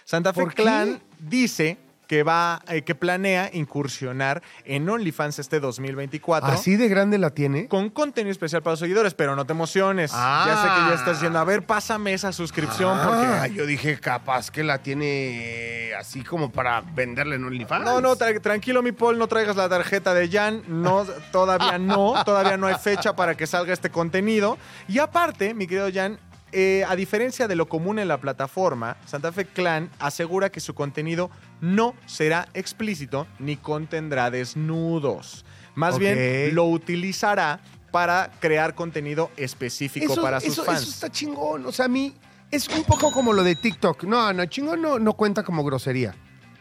[0.03, 0.47] Santa Fe.
[0.47, 1.77] Clan dice
[2.09, 6.49] que va, eh, que planea incursionar en OnlyFans este 2024.
[6.49, 7.67] ¿Así de grande la tiene?
[7.67, 10.09] Con contenido especial para los seguidores, pero no te emociones.
[10.15, 10.43] Ah.
[10.47, 13.05] Ya sé que ya estás diciendo, a ver, pásame esa suscripción Ah,
[13.43, 13.53] porque...
[13.53, 17.85] yo dije, capaz que la tiene así como para venderle en OnlyFans.
[17.85, 20.63] No, no, tra- tranquilo, mi Paul, no traigas la tarjeta de Jan.
[20.67, 24.57] No, todavía no, todavía no hay fecha para que salga este contenido.
[24.87, 26.17] Y aparte, mi querido Jan,
[26.51, 30.73] eh, a diferencia de lo común en la plataforma, Santa Fe Clan asegura que su
[30.73, 31.29] contenido
[31.61, 35.45] no será explícito ni contendrá desnudos.
[35.75, 37.59] Más bien, lo utilizará
[37.91, 40.81] para crear contenido específico eso, para sus eso- fans.
[40.81, 41.65] eso está chingón.
[41.65, 42.13] O sea, a mí
[42.51, 44.03] es un poco como lo de TikTok.
[44.03, 46.15] No, no, chingón no, no cuenta como grosería.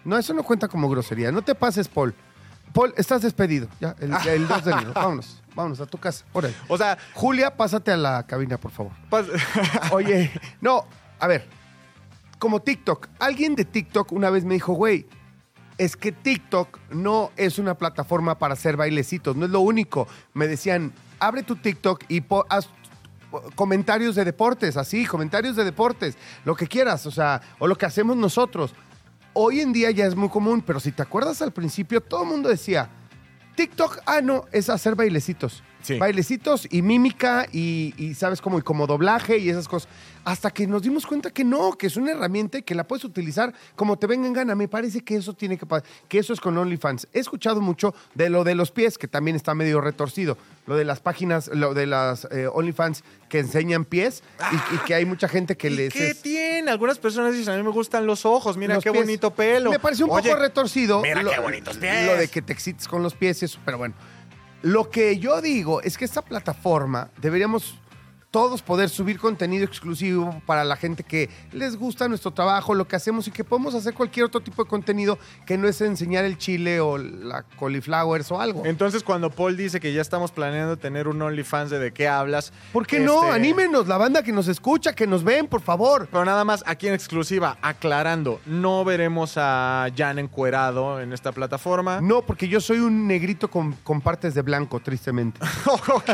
[0.04, 1.32] No, eso no cuenta como grosería.
[1.32, 2.14] No te pases, Paul.
[2.72, 3.68] Paul, estás despedido.
[3.80, 4.92] Ya, el, el 2 de enero.
[4.94, 6.24] Vámonos, vámonos a tu casa.
[6.32, 6.54] Órale.
[6.68, 8.92] O sea, Julia, pásate a la cabina, por favor.
[9.92, 10.84] Oye, no,
[11.18, 11.46] a ver,
[12.38, 15.06] como TikTok, alguien de TikTok una vez me dijo, güey,
[15.76, 20.08] es que TikTok no es una plataforma para hacer bailecitos, no es lo único.
[20.34, 22.68] Me decían, abre tu TikTok y po- haz
[23.54, 27.86] comentarios de deportes, así, comentarios de deportes, lo que quieras, o sea, o lo que
[27.86, 28.74] hacemos nosotros.
[29.40, 32.28] Hoy en día ya es muy común, pero si te acuerdas al principio, todo el
[32.28, 32.90] mundo decía,
[33.54, 35.62] TikTok, ah, no, es hacer bailecitos.
[35.82, 35.96] Sí.
[35.98, 38.40] Bailecitos y mímica y, y, ¿sabes?
[38.42, 39.88] Como, y como doblaje y esas cosas.
[40.24, 43.04] Hasta que nos dimos cuenta que no, que es una herramienta y que la puedes
[43.04, 44.54] utilizar como te venga en gana.
[44.54, 47.08] Me parece que eso tiene que pa- que eso es con OnlyFans.
[47.14, 50.36] He escuchado mucho de lo de los pies, que también está medio retorcido.
[50.66, 54.94] Lo de las páginas, lo de las eh, OnlyFans que enseñan pies y, y que
[54.94, 55.92] hay mucha gente que ¿Y les...
[55.94, 56.70] qué es- tiene?
[56.70, 59.04] Algunas personas dicen, a mí me gustan los ojos, mira los qué pies.
[59.04, 59.70] bonito pelo.
[59.70, 61.00] Me parece un Oye, poco retorcido.
[61.00, 62.04] mira lo, qué bonitos pies.
[62.04, 63.94] Lo de que te excites con los pies y eso, pero bueno.
[64.62, 67.78] Lo que yo digo es que esta plataforma deberíamos
[68.30, 72.96] todos poder subir contenido exclusivo para la gente que les gusta nuestro trabajo, lo que
[72.96, 76.36] hacemos y que podemos hacer cualquier otro tipo de contenido que no es enseñar el
[76.36, 78.66] chile o la cauliflowers o algo.
[78.66, 82.52] Entonces, cuando Paul dice que ya estamos planeando tener un OnlyFans de de qué hablas.
[82.72, 83.24] ¿Por qué no?
[83.24, 86.08] este, Anímenos, la banda que nos escucha, que nos ven, por favor.
[86.10, 92.00] Pero nada más, aquí en exclusiva, aclarando, no veremos a Jan encuerado en esta plataforma.
[92.00, 95.40] No, porque yo soy un negrito con, con partes de blanco, tristemente.
[95.66, 96.10] ok,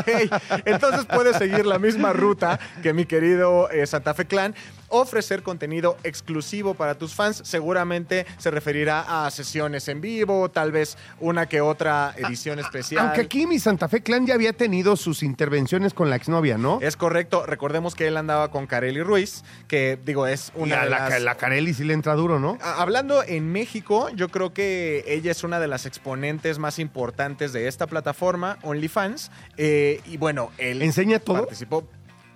[0.65, 4.55] entonces puedes seguir la misma ruta que mi querido eh, Santa Fe Clan.
[4.89, 7.41] Ofrecer contenido exclusivo para tus fans.
[7.43, 13.05] Seguramente se referirá a sesiones en vivo, tal vez una que otra edición especial.
[13.05, 16.79] Aunque aquí mi Santa Fe Clan ya había tenido sus intervenciones con la exnovia, ¿no?
[16.81, 17.45] Es correcto.
[17.45, 21.09] Recordemos que él andaba con Kareli Ruiz, que digo, es Y una a de la,
[21.09, 21.21] las...
[21.21, 22.57] la Carelli sí le entra duro, ¿no?
[22.61, 27.51] A- Hablando en México, yo creo que ella es una de las exponentes más importantes
[27.53, 29.31] de esta plataforma, OnlyFans.
[29.57, 31.39] Eh, y bueno, él ¿Enseña todo?
[31.39, 31.87] participó.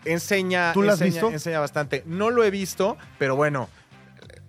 [0.05, 1.29] Enseña, ¿Tú la has enseña- visto?
[1.31, 2.03] enseña bastante.
[2.05, 3.69] No lo he visto, pero bueno,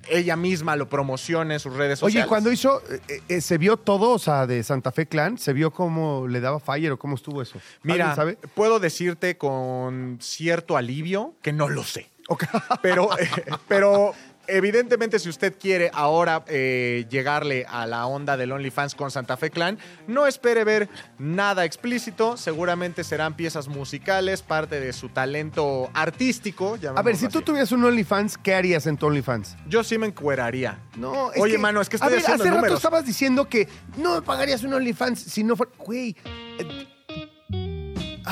[0.08, 2.28] ella misma lo promociona en sus redes Oye, sociales.
[2.28, 5.38] cuando hizo, eh, eh, ¿se vio todo, o sea, de Santa Fe Clan?
[5.38, 7.60] ¿Se vio cómo le daba fire o cómo estuvo eso?
[7.82, 8.48] Mira, ¿Alguien sabe?
[8.54, 12.08] puedo decirte con cierto alivio que no lo sé.
[12.28, 12.44] Ok.
[12.82, 13.28] Pero, eh,
[13.68, 14.12] pero
[14.50, 19.50] evidentemente, si usted quiere ahora eh, llegarle a la onda del OnlyFans con Santa Fe
[19.50, 22.36] Clan, no espere ver nada explícito.
[22.36, 26.78] Seguramente serán piezas musicales, parte de su talento artístico.
[26.94, 29.56] A ver, si tú tuvieras un OnlyFans, ¿qué harías en tu OnlyFans?
[29.66, 30.78] Yo sí me encueraría.
[30.96, 34.16] No, Oye, mano, es que estoy a ver, haciendo hace rato estabas diciendo que no
[34.16, 35.72] me pagarías un OnlyFans si no fuera...
[35.78, 36.16] Güey,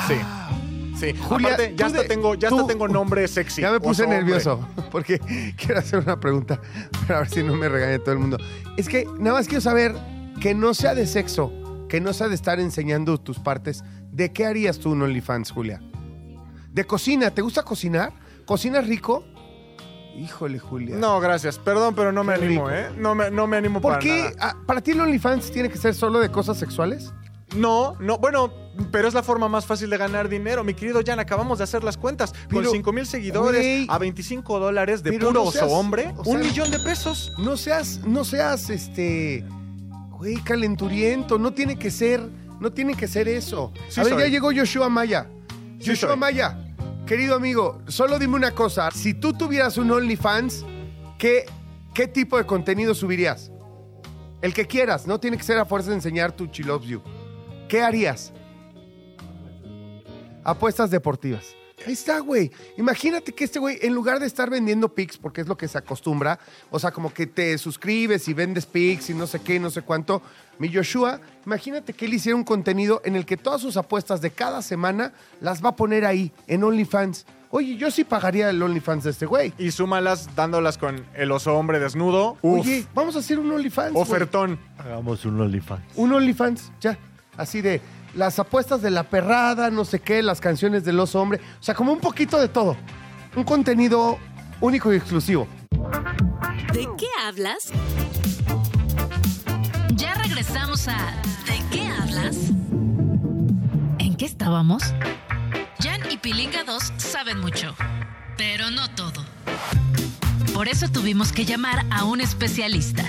[0.07, 0.15] Sí.
[0.23, 0.48] ah,
[0.99, 3.61] Sí, Julia, aparte, ya hasta de- tengo, ya hasta tengo nombre sexy.
[3.61, 5.19] ya me puse Oso nervioso porque
[5.55, 6.59] quiero hacer una pregunta
[7.07, 8.37] para ver si no me regaña todo el mundo.
[8.77, 9.95] Es que nada más quiero saber
[10.41, 11.53] que no sea de sexo,
[11.87, 13.83] que no sea de estar enseñando tus partes.
[14.11, 15.81] ¿De qué harías tú un OnlyFans, Julia?
[16.71, 17.31] ¿De cocina?
[17.31, 18.11] ¿Te gusta cocinar?
[18.45, 19.23] ¿Cocinas rico?
[20.17, 20.95] Híjole, Julia.
[20.97, 21.57] No, gracias.
[21.59, 22.77] Perdón, pero no me Qué animo, rico.
[22.77, 22.89] ¿eh?
[22.97, 24.17] No me, no me animo ¿Por para qué?
[24.17, 24.31] nada.
[24.39, 27.13] Ah, ¿Para ti el OnlyFans tiene que ser solo de cosas sexuales?
[27.55, 28.51] No, no, bueno,
[28.91, 30.63] pero es la forma más fácil de ganar dinero.
[30.63, 32.31] Mi querido Jan, acabamos de hacer las cuentas.
[32.31, 36.29] Con Pero, 5 mil seguidores a 25 dólares de puro no oso seas- hombre, o
[36.29, 37.31] un millón de pesos.
[37.39, 39.43] No seas, no seas, este,
[40.11, 41.39] güey, calenturiento.
[41.39, 42.21] No tiene que ser,
[42.59, 43.71] no tiene que ser eso.
[43.89, 44.21] Sí a ver, soy.
[44.23, 45.27] ya llegó Joshua Maya.
[45.79, 46.15] Sí soy.
[46.17, 46.57] Maya,
[47.07, 48.91] querido amigo, solo dime una cosa.
[48.91, 50.65] Si tú tuvieras un OnlyFans,
[51.17, 51.45] ¿qué,
[51.93, 53.51] qué tipo de contenido subirías?
[54.41, 57.01] El que quieras, no tiene que ser a fuerza de enseñar tu She Loves You.
[57.69, 58.33] ¿Qué harías?
[60.43, 61.55] Apuestas deportivas.
[61.85, 62.51] Ahí está, güey.
[62.77, 65.77] Imagínate que este güey, en lugar de estar vendiendo pics, porque es lo que se
[65.77, 66.37] acostumbra,
[66.71, 69.81] o sea, como que te suscribes y vendes pics y no sé qué, no sé
[69.83, 70.21] cuánto,
[70.57, 74.31] mi Joshua, imagínate que él hiciera un contenido en el que todas sus apuestas de
[74.31, 77.25] cada semana las va a poner ahí, en OnlyFans.
[77.49, 79.53] Oye, yo sí pagaría el OnlyFans de este güey.
[79.57, 82.37] Y súmalas dándolas con el oso hombre desnudo.
[82.41, 83.93] Uf, Oye, vamos a hacer un OnlyFans.
[83.93, 84.01] güey.
[84.03, 84.59] ofertón.
[84.77, 85.83] Hagamos un OnlyFans.
[85.95, 86.99] Un OnlyFans, ya.
[87.39, 87.81] Así de
[88.15, 91.39] las apuestas de la perrada, no sé qué, las canciones del oso hombre.
[91.57, 92.75] O sea, como un poquito de todo.
[93.33, 94.19] Un contenido
[94.59, 95.47] único y exclusivo.
[96.73, 97.71] ¿De qué hablas?
[99.95, 100.97] Ya regresamos a
[101.45, 102.35] ¿De qué hablas?
[103.99, 104.83] ¿En qué estábamos?
[105.79, 107.73] Jan y Pilinga 2 saben mucho,
[108.37, 109.23] pero no todo.
[110.53, 113.05] Por eso tuvimos que llamar a un especialista.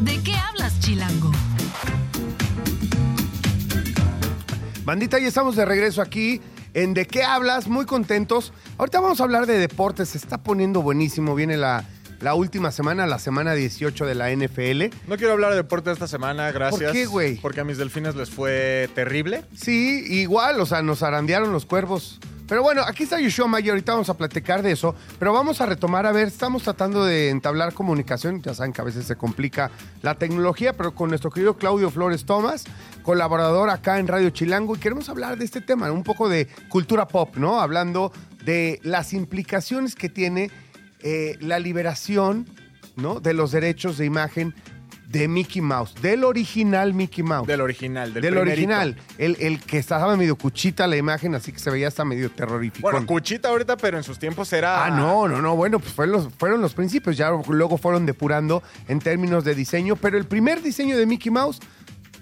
[0.00, 1.32] ¿De qué hablas, Chilango?
[4.84, 6.40] Bandita, ya estamos de regreso aquí
[6.74, 7.68] en ¿De qué hablas?
[7.68, 8.52] Muy contentos.
[8.78, 10.08] Ahorita vamos a hablar de deportes.
[10.10, 11.34] Se está poniendo buenísimo.
[11.34, 11.84] Viene la,
[12.20, 14.84] la última semana, la semana 18 de la NFL.
[15.06, 16.92] No quiero hablar de deporte esta semana, gracias.
[16.92, 17.36] qué, güey?
[17.36, 19.44] Porque a mis delfines les fue terrible.
[19.54, 22.18] Sí, igual, o sea, nos arandearon los cuervos.
[22.52, 25.64] Pero bueno, aquí está Yoshua Maya, ahorita vamos a platicar de eso, pero vamos a
[25.64, 29.70] retomar, a ver, estamos tratando de entablar comunicación, ya saben que a veces se complica
[30.02, 32.64] la tecnología, pero con nuestro querido Claudio Flores Tomás,
[33.04, 37.08] colaborador acá en Radio Chilango, y queremos hablar de este tema, un poco de cultura
[37.08, 37.58] pop, ¿no?
[37.58, 38.12] Hablando
[38.44, 40.50] de las implicaciones que tiene
[41.00, 42.46] eh, la liberación,
[42.96, 43.20] ¿no?
[43.20, 44.54] De los derechos de imagen
[45.12, 47.46] de Mickey Mouse, del original Mickey Mouse.
[47.46, 48.52] Del original, del, Del, primerito.
[48.52, 48.96] original.
[49.18, 52.90] El, el que estaba medio cuchita la imagen, así que se veía hasta medio terrorífico.
[52.90, 54.86] Bueno, Cuchita ahorita, pero en sus tiempos era.
[54.86, 55.54] Ah, no, no, no.
[55.54, 57.16] Bueno, pues fueron los, fueron los principios.
[57.16, 59.96] Ya luego fueron depurando en términos de diseño.
[59.96, 61.60] Pero el primer diseño de Mickey Mouse,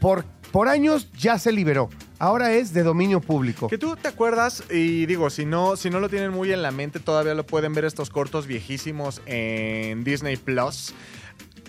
[0.01, 1.91] por, por años, ya se liberó.
[2.19, 3.69] Ahora es de dominio público.
[3.69, 6.71] Que tú te acuerdas, y digo, si no, si no lo tienen muy en la
[6.73, 10.93] mente, todavía lo pueden ver estos cortos viejísimos en Disney Plus.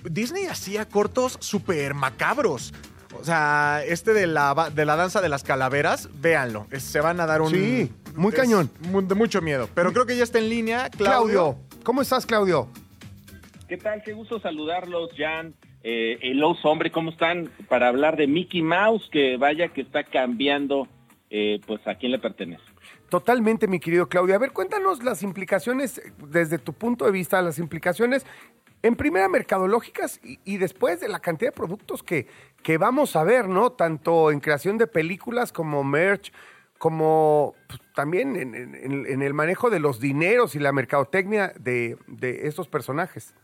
[0.04, 2.74] Disney hacía cortos súper macabros.
[3.20, 6.66] O sea, este de la, de la danza de las calaveras, véanlo.
[6.72, 7.50] Es- se van a dar un.
[7.52, 8.70] Sí, muy es cañón.
[8.82, 9.68] de mucho miedo.
[9.76, 10.90] Pero creo que ya está en línea.
[10.90, 11.58] Claudio, Claudio.
[11.84, 12.70] ¿cómo estás, Claudio?
[13.68, 14.02] ¿Qué tal?
[14.04, 15.54] Qué gusto saludarlos, Jan.
[15.84, 17.50] Eh, el oso hombre, ¿cómo están?
[17.68, 20.88] Para hablar de Mickey Mouse, que vaya que está cambiando,
[21.30, 22.62] eh, pues a quién le pertenece.
[23.10, 24.36] Totalmente, mi querido Claudio.
[24.36, 28.26] A ver, cuéntanos las implicaciones, desde tu punto de vista, las implicaciones,
[28.84, 32.28] en primera, mercadológicas y, y después de la cantidad de productos que,
[32.64, 33.72] que vamos a ver, ¿no?
[33.72, 36.32] Tanto en creación de películas como merch,
[36.78, 42.48] como pues, también en, en- el manejo de los dineros y la mercadotecnia de, de
[42.48, 43.36] estos personajes.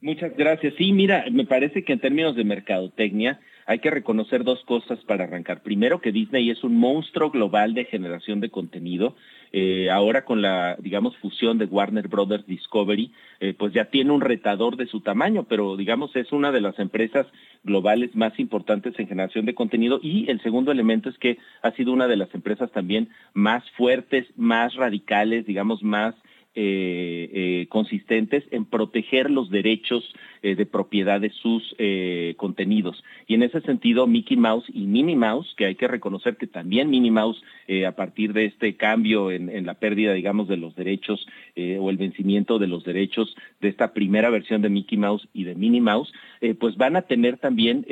[0.00, 0.74] Muchas gracias.
[0.76, 5.24] Sí, mira, me parece que en términos de mercadotecnia hay que reconocer dos cosas para
[5.24, 5.62] arrancar.
[5.62, 9.16] Primero, que Disney es un monstruo global de generación de contenido.
[9.52, 14.22] Eh, ahora con la, digamos, fusión de Warner Brothers Discovery, eh, pues ya tiene un
[14.22, 17.26] retador de su tamaño, pero digamos es una de las empresas
[17.62, 20.00] globales más importantes en generación de contenido.
[20.02, 24.26] Y el segundo elemento es que ha sido una de las empresas también más fuertes,
[24.36, 26.14] más radicales, digamos, más
[26.54, 30.04] eh, consistentes en proteger los derechos
[30.44, 33.04] eh, de propiedad de sus eh, contenidos.
[33.28, 36.90] Y en ese sentido, Mickey Mouse y Minnie Mouse, que hay que reconocer que también
[36.90, 40.74] Minnie Mouse, eh, a partir de este cambio en, en la pérdida, digamos, de los
[40.74, 45.44] derechos o el vencimiento de los derechos de esta primera versión de Mickey Mouse y
[45.44, 46.10] de Minnie Mouse,
[46.58, 47.84] pues van a tener también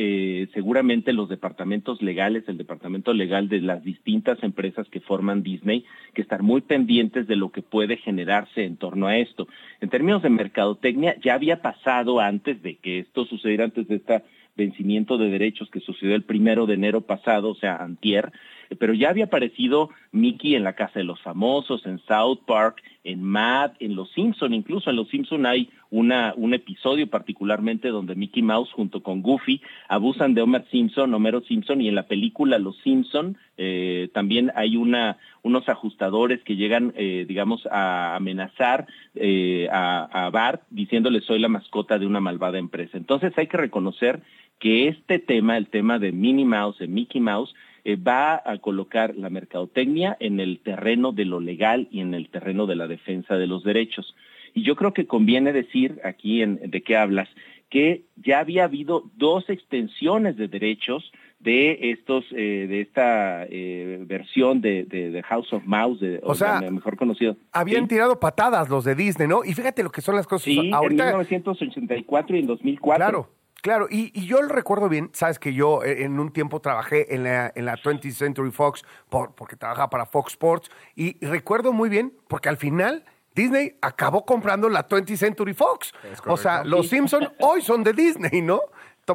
[0.54, 5.84] seguramente los departamentos legales, el departamento legal de las distintas empresas que forman Disney,
[6.14, 9.46] que estar muy pendientes de lo que puede generarse en torno a esto.
[9.82, 14.22] En términos de mercadotecnia, ya había pasado antes de que esto sucediera, antes de este
[14.56, 18.32] vencimiento de derechos que sucedió el primero de enero pasado, o sea, antier,
[18.78, 23.22] pero ya había aparecido Mickey en la Casa de los Famosos, en South Park, en
[23.22, 28.42] Mad, en Los Simpson, incluso en Los Simpson hay una, un episodio particularmente donde Mickey
[28.42, 32.76] Mouse junto con Goofy abusan de Homer Simpson, Homero Simpson, y en la película Los
[32.78, 40.26] Simpson eh, también hay una, unos ajustadores que llegan, eh, digamos, a amenazar eh, a,
[40.26, 42.96] a Bart diciéndole soy la mascota de una malvada empresa.
[42.96, 44.22] Entonces hay que reconocer
[44.58, 47.54] que este tema, el tema de Minnie Mouse, de Mickey Mouse,
[47.84, 52.28] eh, va a colocar la mercadotecnia en el terreno de lo legal y en el
[52.28, 54.14] terreno de la defensa de los derechos.
[54.54, 57.28] Y yo creo que conviene decir aquí en, de qué hablas,
[57.68, 64.60] que ya había habido dos extensiones de derechos de estos eh, de esta eh, versión
[64.60, 67.36] de, de, de, House of Mouse, de, o, o sea, mejor conocido.
[67.52, 67.88] Habían ¿Sí?
[67.88, 69.42] tirado patadas los de Disney, ¿no?
[69.44, 70.44] Y fíjate lo que son las cosas.
[70.44, 72.96] Sí, Ahorita, en 1984 y en 2004.
[72.96, 73.39] Claro.
[73.62, 77.14] Claro, y, y, yo lo recuerdo bien, sabes que yo eh, en un tiempo trabajé
[77.14, 81.72] en la, en la 20th Century Fox por, porque trabajaba para Fox Sports y recuerdo
[81.72, 85.92] muy bien porque al final Disney acabó comprando la 20th Century Fox.
[86.26, 88.60] O sea, los Simpsons hoy son de Disney, ¿no?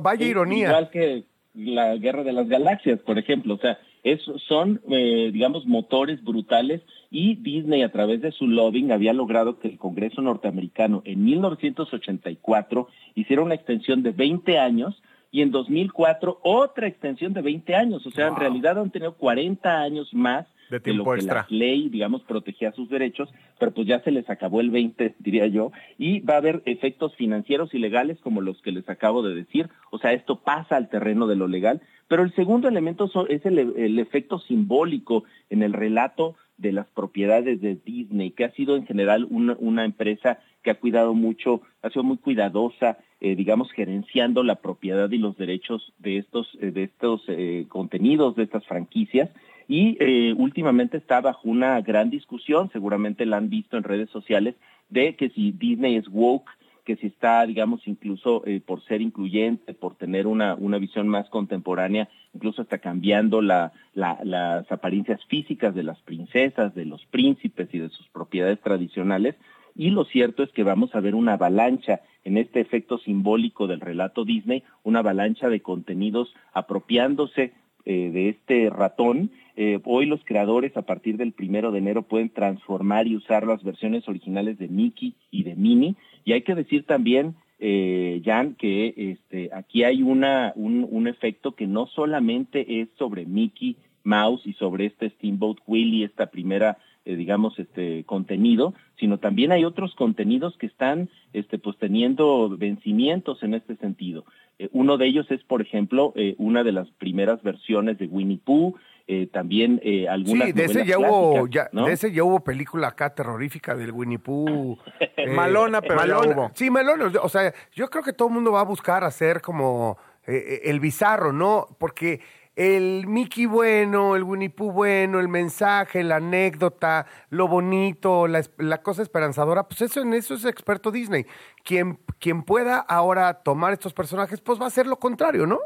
[0.02, 0.68] Vaya ironía.
[0.68, 3.56] Igual que la Guerra de las Galaxias, por ejemplo.
[3.56, 6.82] O sea, es, son, eh, digamos, motores brutales
[7.16, 12.90] y Disney a través de su lobbying había logrado que el Congreso norteamericano en 1984
[13.16, 15.02] hiciera una extensión de 20 años
[15.32, 18.06] y en 2004 otra extensión de 20 años.
[18.06, 18.36] O sea, wow.
[18.36, 21.48] en realidad han tenido 40 años más de, de, lo que extra.
[21.50, 25.48] la ley, digamos, protegía sus derechos, pero pues ya se les acabó el 20, diría
[25.48, 29.36] yo, y va a haber efectos financieros y legales como los que les acabo de
[29.36, 33.46] decir, o sea, esto pasa al terreno de lo legal, pero el segundo elemento es
[33.46, 38.76] el, el efecto simbólico en el relato de las propiedades de Disney, que ha sido
[38.76, 43.72] en general una, una empresa que ha cuidado mucho, ha sido muy cuidadosa, eh, digamos,
[43.72, 48.66] gerenciando la propiedad y los derechos de estos, eh, de estos eh, contenidos, de estas
[48.66, 49.30] franquicias,
[49.68, 54.56] y eh, últimamente está bajo una gran discusión, seguramente la han visto en redes sociales,
[54.90, 56.50] de que si Disney es woke,
[56.86, 61.28] que si está, digamos, incluso eh, por ser incluyente, por tener una, una visión más
[61.30, 67.68] contemporánea, incluso está cambiando la, la, las apariencias físicas de las princesas, de los príncipes
[67.74, 69.36] y de sus propiedades tradicionales.
[69.76, 73.82] Y lo cierto es que vamos a ver una avalancha en este efecto simbólico del
[73.82, 77.54] relato Disney, una avalancha de contenidos apropiándose
[77.86, 79.32] eh, de este ratón.
[79.56, 83.64] Eh, hoy los creadores a partir del primero de enero pueden transformar y usar las
[83.64, 85.96] versiones originales de Mickey y de Minnie.
[86.24, 91.54] Y hay que decir también, eh, Jan, que este, aquí hay una, un, un efecto
[91.54, 97.16] que no solamente es sobre Mickey Mouse y sobre este Steamboat Willie, esta primera eh,
[97.16, 103.54] digamos, este contenido, sino también hay otros contenidos que están, este, pues teniendo vencimientos en
[103.54, 104.26] este sentido.
[104.58, 108.40] Eh, uno de ellos es, por ejemplo, eh, una de las primeras versiones de Winnie
[108.44, 108.74] Pooh,
[109.08, 111.86] eh, también eh, algunas sí, de ese ya hubo ya, ¿no?
[111.86, 116.34] de ese ya hubo película acá terrorífica del Winnie Pooh eh, malona pero malona.
[116.34, 119.42] hubo sí malona o sea yo creo que todo el mundo va a buscar hacer
[119.42, 122.20] como eh, el bizarro no porque
[122.56, 128.82] el Mickey bueno, el Winnie Pooh bueno, el mensaje, la anécdota, lo bonito, la, la,
[128.82, 131.26] cosa esperanzadora, pues eso en eso es experto Disney.
[131.66, 135.60] Quien, quien pueda ahora tomar estos personajes, pues va a hacer lo contrario, ¿no?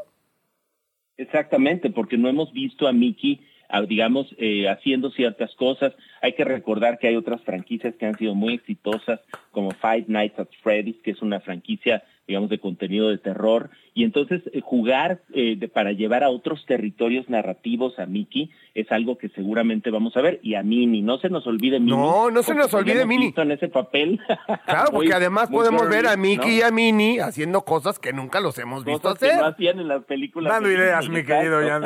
[1.20, 5.92] Exactamente, porque no hemos visto a Mickey, a, digamos, eh, haciendo ciertas cosas.
[6.22, 10.38] Hay que recordar que hay otras franquicias que han sido muy exitosas, como Five Nights
[10.38, 15.20] at Freddy's, que es una franquicia digamos, de contenido de terror, y entonces eh, jugar
[15.34, 20.16] eh, de, para llevar a otros territorios narrativos a Mickey es algo que seguramente vamos
[20.16, 21.96] a ver, y a Minnie, no se nos olvide Minnie.
[21.96, 23.34] No, no se nos olvide Minnie.
[23.36, 24.20] en ese papel.
[24.64, 26.56] Claro, porque muy, además muy podemos ver a Mickey ¿no?
[26.58, 29.30] y a Minnie haciendo cosas que nunca los hemos visto cosas hacer.
[29.30, 30.52] Que no hacían en las películas.
[30.52, 31.82] Dando ideas, mi querido Jan.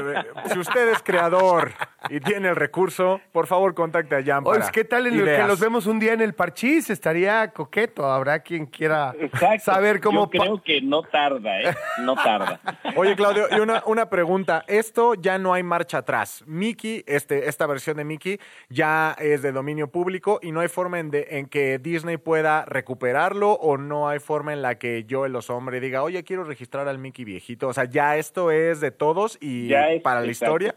[0.52, 1.72] si usted es creador
[2.10, 5.60] y tiene el recurso, por favor contacte a Oye, ¿qué tal en el que los
[5.60, 6.90] vemos un día en el Parchís?
[6.90, 8.04] Estaría coqueto.
[8.10, 9.72] Habrá quien quiera Exacto.
[9.72, 10.30] saber cómo...
[10.32, 11.74] Yo creo que no tarda, ¿eh?
[12.02, 12.60] No tarda.
[12.96, 14.64] Oye, Claudio, y una, una pregunta.
[14.66, 16.42] Esto ya no hay marcha atrás.
[16.46, 20.98] Mickey, este, esta versión de Mickey, ya es de dominio público y no hay forma
[20.98, 25.26] en, de- en que Disney pueda recuperarlo o no hay forma en la que yo,
[25.26, 27.68] el hombre, diga, oye, quiero registrar al Mickey viejito.
[27.68, 30.54] O sea, ya esto es de todos y Ya es, para la exacto.
[30.54, 30.74] historia.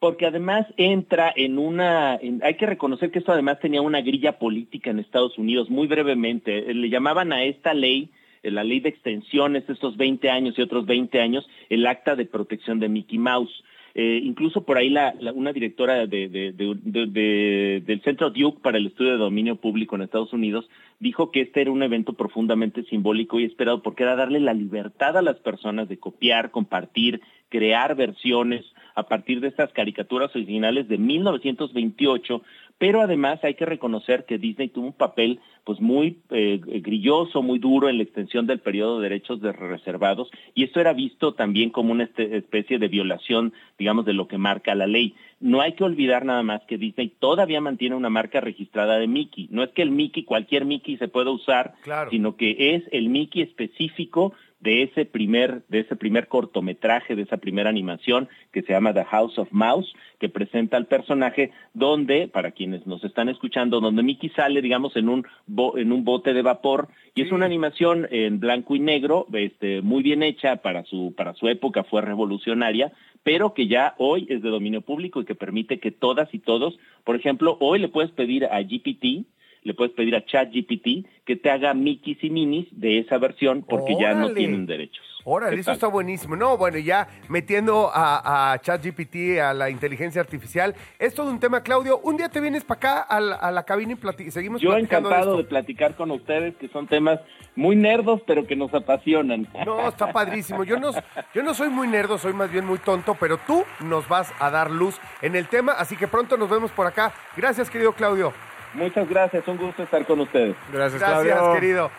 [0.00, 4.90] Porque además entra en una, hay que reconocer que esto además tenía una grilla política
[4.90, 6.70] en Estados Unidos, muy brevemente.
[6.70, 8.08] Eh, Le llamaban a esta ley,
[8.42, 12.24] eh, la ley de extensiones, estos 20 años y otros 20 años, el acta de
[12.24, 13.62] protección de Mickey Mouse.
[13.94, 19.12] Eh, incluso por ahí la, la- una directora de- del Centro Duke para el Estudio
[19.12, 20.68] de Dominio Público en Estados Unidos
[21.00, 25.16] dijo que este era un evento profundamente simbólico y esperado porque era darle la libertad
[25.18, 30.98] a las personas de copiar, compartir, crear versiones a partir de estas caricaturas originales de
[30.98, 32.42] 1928,
[32.78, 37.58] pero además hay que reconocer que Disney tuvo un papel pues muy eh, grilloso, muy
[37.58, 41.68] duro en la extensión del periodo de derechos de reservados y esto era visto también
[41.70, 45.14] como una este- especie de violación, digamos, de lo que marca la ley.
[45.40, 49.48] No hay que olvidar nada más que Disney todavía mantiene una marca registrada de Mickey.
[49.50, 52.10] No es que el Mickey, cualquier Mickey se pueda usar, Claro.
[52.10, 57.38] sino que es el Mickey específico de ese primer de ese primer cortometraje, de esa
[57.38, 62.50] primera animación que se llama The House of Mouse, que presenta al personaje donde para
[62.52, 66.42] quienes nos están escuchando, donde Mickey sale, digamos, en un bo- en un bote de
[66.42, 71.14] vapor y es una animación en blanco y negro, este muy bien hecha para su
[71.16, 72.92] para su época fue revolucionaria,
[73.22, 76.78] pero que ya hoy es de dominio público y que permite que todas y todos,
[77.04, 79.24] por ejemplo, hoy le puedes pedir a GPT
[79.62, 83.94] le puedes pedir a ChatGPT que te haga Mickeys y Minis de esa versión porque
[84.00, 85.04] ya no tienen derechos.
[85.22, 86.34] Órale, eso está buenísimo.
[86.34, 91.62] No, bueno, ya metiendo a, a ChatGPT, a la inteligencia artificial, es todo un tema,
[91.62, 91.98] Claudio.
[92.02, 94.70] Un día te vienes para acá a la, a la cabina y plati- seguimos Yo
[94.70, 97.20] platicando encantado de, platicar con ustedes, que son temas
[97.54, 99.46] muy nerdos, pero que nos apasionan.
[99.66, 100.64] No, está padrísimo.
[100.64, 100.90] Yo no,
[101.34, 104.50] yo no soy muy nerdo, soy más bien muy tonto, pero tú nos vas a
[104.50, 107.12] dar luz en el tema, así que pronto nos vemos por acá.
[107.36, 108.32] Gracias, querido Claudio.
[108.74, 110.54] Muchas gracias, un gusto estar con ustedes.
[110.72, 111.54] Gracias, Gracias, Claudio.
[111.54, 111.90] querido.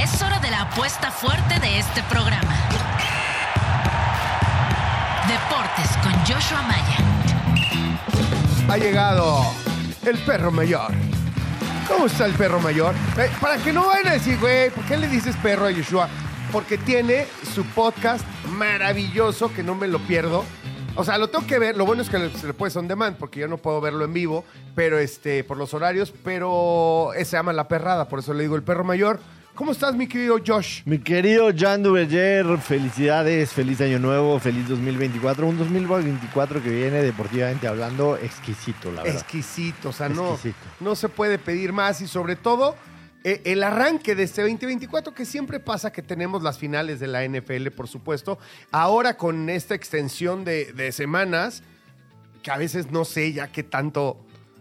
[0.00, 2.54] Es hora de la apuesta fuerte de este programa.
[5.26, 6.96] Deportes con Joshua Maya.
[8.72, 9.42] Ha llegado
[10.06, 10.92] el perro mayor.
[11.88, 12.94] ¿Cómo está el perro mayor?
[13.16, 16.08] Eh, para que no vayan a decir, güey, ¿por qué le dices perro a Joshua?
[16.52, 20.44] Porque tiene su podcast maravilloso que no me lo pierdo.
[20.98, 21.76] O sea, lo tengo que ver.
[21.76, 24.12] Lo bueno es que se le puede on demand porque yo no puedo verlo en
[24.12, 24.44] vivo,
[24.74, 26.12] pero este, por los horarios.
[26.24, 29.20] Pero se llama La Perrada, por eso le digo el perro mayor.
[29.54, 30.82] ¿Cómo estás, mi querido Josh?
[30.86, 35.46] Mi querido Jan Duverger, felicidades, feliz año nuevo, feliz 2024.
[35.46, 39.20] Un 2024 que viene deportivamente hablando exquisito, la verdad.
[39.20, 40.58] Exquisito, o sea, no, Exquisito.
[40.80, 42.74] no se puede pedir más y sobre todo
[43.44, 47.68] el arranque de este 2024 que siempre pasa que tenemos las finales de la NFL,
[47.68, 48.38] por supuesto.
[48.70, 51.62] Ahora con esta extensión de, de semanas,
[52.42, 54.18] que a veces no sé ya qué tanto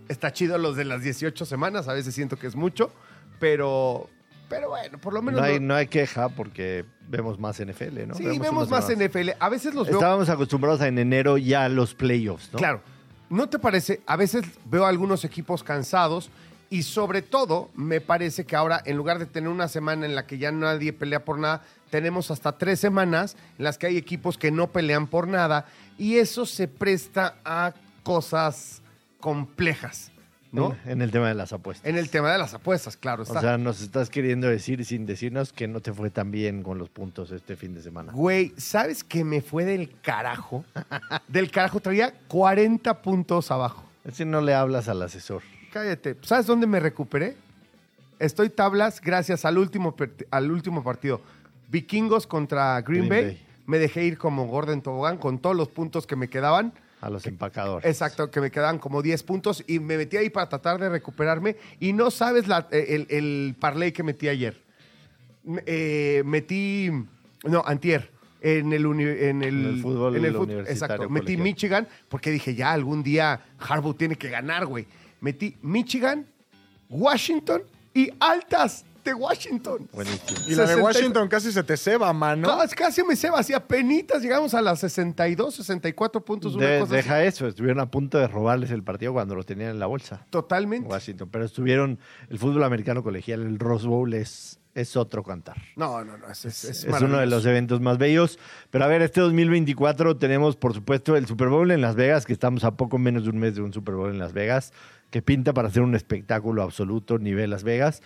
[0.07, 2.91] está chido los de las 18 semanas, a veces siento que es mucho,
[3.39, 4.09] pero,
[4.49, 5.41] pero bueno, por lo menos...
[5.41, 8.15] No hay, no- no hay queja porque vemos más NFL, ¿no?
[8.15, 8.87] sí, vemos, más.
[8.89, 9.31] NFL.
[9.39, 9.97] A veces los veo...
[9.97, 12.57] Estábamos acostumbrados a en enero ya a los playoffs, ¿no?
[12.59, 12.81] Claro.
[13.29, 13.99] ¿No te parece?
[14.05, 16.29] A veces veo a algunos equipos cansados
[16.69, 20.25] y sobre todo me parece que ahora en lugar de tener una semana en la
[20.25, 24.37] que ya nadie pelea por nada, tenemos hasta tres semanas en las que hay equipos
[24.37, 25.65] que no pelean por nada
[25.97, 28.81] y eso se presta a cosas
[29.19, 30.11] complejas,
[30.51, 30.75] ¿no?
[30.85, 31.85] En, en el tema de las apuestas.
[31.89, 33.23] En el tema de las apuestas, claro.
[33.23, 33.39] Está.
[33.39, 36.77] O sea, nos estás queriendo decir sin decirnos que no te fue tan bien con
[36.77, 38.11] los puntos este fin de semana.
[38.13, 40.63] Güey, ¿sabes que me fue del carajo?
[41.27, 43.83] del carajo, traía 40 puntos abajo.
[44.05, 45.41] Es no le hablas al asesor.
[45.71, 46.15] Cállate.
[46.21, 47.35] ¿Sabes dónde me recuperé?
[48.19, 49.95] Estoy tablas gracias al último,
[50.31, 51.21] al último partido.
[51.69, 53.23] Vikingos contra Green, Green Bay.
[53.35, 53.43] Bay.
[53.65, 56.73] Me dejé ir como Gordon Tobogán con todos los puntos que me quedaban.
[57.01, 57.85] A los empacadores.
[57.87, 61.57] Exacto, que me quedaban como 10 puntos y me metí ahí para tratar de recuperarme.
[61.79, 64.59] Y no sabes la- el, el parlay que metí ayer.
[65.65, 66.89] Eh, metí,
[67.43, 68.09] no, antier,
[68.41, 70.73] en el, uni- en el, En el fútbol en el universitario
[71.05, 71.37] Exacto, metí.
[71.37, 74.87] Michigan porque dije, ya algún día Harbaugh tiene que ganar, güey.
[75.21, 76.25] Metí Michigan,
[76.89, 77.61] Washington
[77.93, 79.87] y altas de Washington.
[79.93, 80.39] Buenísimo.
[80.47, 82.47] Y la de 60 Washington casi se te ceba, mano.
[82.47, 86.93] Casi, casi me se vacía penitas, llegamos a las 62, 64 puntos, una De- cosa
[86.93, 87.03] así.
[87.03, 90.25] deja eso, estuvieron a punto de robarles el partido cuando lo tenían en la bolsa.
[90.29, 90.89] Totalmente.
[90.89, 91.99] Washington, pero estuvieron
[92.29, 95.55] el fútbol americano colegial, el Rose Bowl es, es otro cantar.
[95.77, 97.35] No, no, no, es, es, es Es uno de maravilloso.
[97.37, 98.37] los eventos más bellos.
[98.71, 102.33] Pero a ver, este 2024 tenemos, por supuesto, el Super Bowl en Las Vegas, que
[102.33, 104.73] estamos a poco menos de un mes de un Super Bowl en Las Vegas.
[105.09, 108.01] Que pinta para ser un espectáculo absoluto nivel Las Vegas.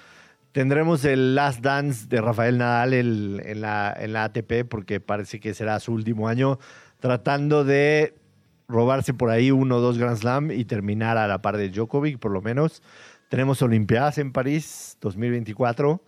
[0.51, 5.53] Tendremos el Last Dance de Rafael Nadal en, la, en la ATP porque parece que
[5.53, 6.59] será su último año
[6.99, 8.15] tratando de
[8.67, 12.19] robarse por ahí uno o dos Grand Slam y terminar a la par de Djokovic,
[12.19, 12.81] por lo menos.
[13.29, 16.01] Tenemos Olimpiadas en París 2024.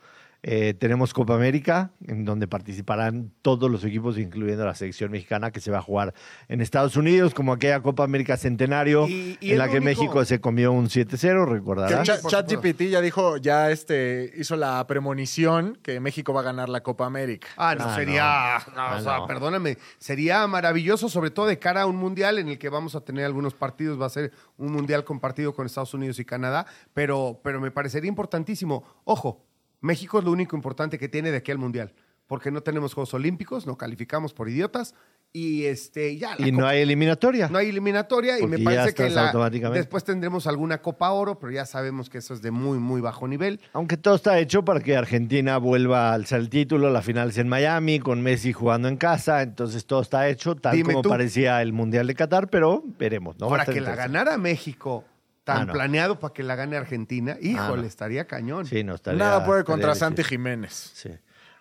[0.46, 5.62] Eh, tenemos Copa América, en donde participarán todos los equipos, incluyendo la selección mexicana, que
[5.62, 6.14] se va a jugar
[6.50, 10.26] en Estados Unidos, como aquella Copa América Centenario, Y- y en la que único- México
[10.26, 12.22] se comió un 7-0, Que recordarás.
[12.28, 17.06] ChatGPT ya dijo, ya este hizo la premonición que México va a ganar la Copa
[17.06, 17.48] América.
[17.56, 18.74] Ah, no, Ah, sería, no.
[18.76, 19.28] no, Ah, o sea, no.
[19.28, 23.02] perdóname, sería maravilloso, sobre todo de cara a un mundial en el que vamos a
[23.02, 27.40] tener algunos partidos, va a ser un mundial compartido con Estados Unidos y Canadá, pero,
[27.44, 28.84] pero me parecería importantísimo.
[29.06, 29.42] Ojo,
[29.84, 31.94] México es lo único importante que tiene de aquí al mundial,
[32.26, 34.96] porque no tenemos Juegos Olímpicos, no calificamos por idiotas
[35.36, 37.50] y este ya la Y no hay eliminatoria.
[37.50, 41.66] no hay eliminatoria y me parece que la- después tendremos alguna Copa Oro, pero ya
[41.66, 43.60] sabemos que eso es de muy, muy bajo nivel.
[43.74, 47.38] Aunque todo está hecho para que Argentina vuelva a alzar el título, la final es
[47.40, 51.10] en Miami, con Messi jugando en casa, entonces todo está hecho, tal Dime como tú.
[51.10, 53.50] parecía el Mundial de Qatar, pero veremos, ¿no?
[53.50, 55.04] Para que la ganara México,
[55.44, 55.74] tan Ah, no.
[55.74, 57.88] planeado para que la gane Argentina, híjole, no.
[57.88, 58.66] estaría cañón.
[58.66, 59.94] Sí, no, estaría- Nada puede contra.
[59.96, 60.92] Santi Jiménez.
[60.94, 61.10] Sí.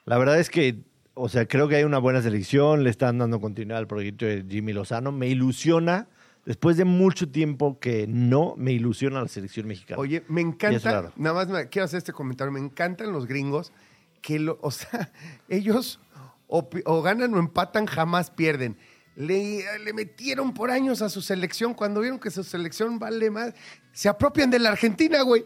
[0.04, 0.80] La verdad es que,
[1.14, 4.44] o sea, creo que hay una buena selección, le están dando continuidad al proyecto de
[4.48, 6.06] Jimmy Lozano, me ilusiona,
[6.46, 10.00] después de mucho tiempo que no, me ilusiona la selección mexicana.
[10.00, 13.72] Oye, me encanta, nada más me- quiero hacer este comentario, me encantan los gringos
[14.20, 15.10] que, lo, o sea,
[15.48, 15.98] ellos
[16.46, 18.76] o ganan o empatan, jamás pierden.
[19.14, 23.52] Le, le metieron por años a su selección cuando vieron que su selección vale más.
[23.92, 25.44] Se apropian de la Argentina, güey.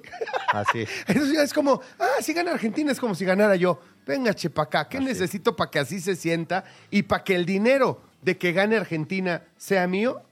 [0.53, 0.87] Así.
[1.09, 3.81] Eso ya es como, ah, si gana Argentina es como si ganara yo.
[4.07, 4.89] Venga, che, pa' acá.
[4.89, 5.07] ¿Qué Así.
[5.07, 9.43] necesito para que así se sienta y para que el dinero de que gane Argentina
[9.57, 10.23] sea mío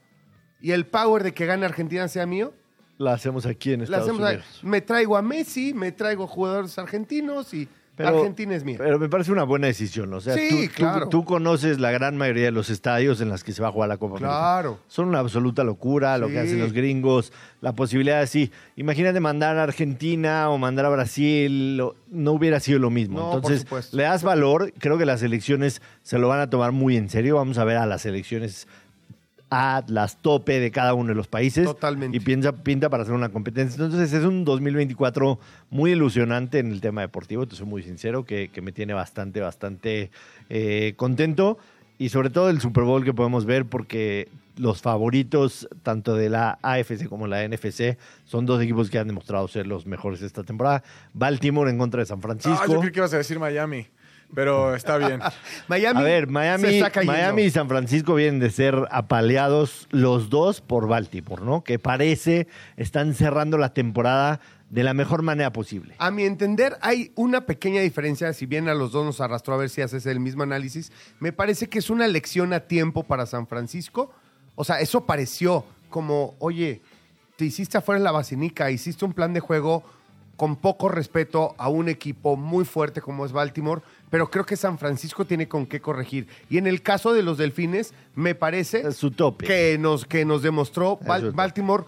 [0.61, 2.53] y el power de que gane Argentina sea mío?
[2.97, 4.09] La hacemos aquí en La Estados.
[4.09, 4.45] Unidos.
[4.63, 8.75] Me traigo a Messi, me traigo jugadores argentinos y Pero- Argentina es mía.
[8.77, 10.13] Pero me parece una buena decisión.
[10.13, 11.09] O sea, Sí, tú, claro.
[11.09, 13.89] tú conoces la gran mayoría de los estadios en los que se va a jugar
[13.89, 14.29] la Copa América.
[14.37, 14.79] Claro.
[14.87, 17.31] Son una absoluta locura lo que hacen los gringos.
[17.61, 18.51] La posibilidad de sí.
[18.75, 21.81] Imagínate mandar a Argentina o mandar a Brasil.
[22.07, 23.19] no hubiera sido lo mismo.
[23.19, 24.71] No, Entonces, le das valor.
[24.79, 27.35] Creo que las elecciones se lo van a tomar muy en serio.
[27.35, 28.67] Vamos a ver a las elecciones
[29.57, 31.63] a las tope de cada uno de los países.
[31.63, 32.17] Totalmente.
[32.17, 33.81] Y piensa, pinta para hacer una competencia.
[33.81, 35.39] Entonces es un 2024
[35.69, 39.39] muy ilusionante en el tema deportivo, te soy muy sincero, que, que me tiene bastante,
[39.39, 40.11] bastante
[40.49, 41.57] eh, contento.
[41.97, 44.27] Y sobre todo el Super Bowl que podemos ver porque
[44.57, 49.47] los favoritos tanto de la AFC como la NFC son dos equipos que han demostrado
[49.47, 50.83] ser los mejores esta temporada.
[51.13, 52.59] Baltimore en contra de San Francisco.
[52.61, 53.87] Ah, yo creo que ibas a decir Miami,
[54.35, 55.21] pero está bien.
[55.67, 55.99] Miami.
[55.99, 56.81] A ver, se Miami.
[57.05, 61.63] Miami y San Francisco vienen de ser apaleados los dos por Baltimore, ¿no?
[61.63, 65.95] Que parece están cerrando la temporada de la mejor manera posible.
[65.97, 69.57] A mi entender, hay una pequeña diferencia, si bien a los dos nos arrastró a
[69.57, 73.25] ver si haces el mismo análisis, me parece que es una lección a tiempo para
[73.25, 74.11] San Francisco.
[74.55, 76.81] O sea, eso pareció como, oye,
[77.37, 79.83] te hiciste afuera en la basinica, hiciste un plan de juego
[80.35, 84.77] con poco respeto a un equipo muy fuerte como es Baltimore, pero creo que San
[84.77, 86.27] Francisco tiene con qué corregir.
[86.49, 89.45] Y en el caso de los Delfines, me parece Es su tope.
[89.45, 91.31] que nos, que nos demostró, Bal-.
[91.33, 91.83] Baltimore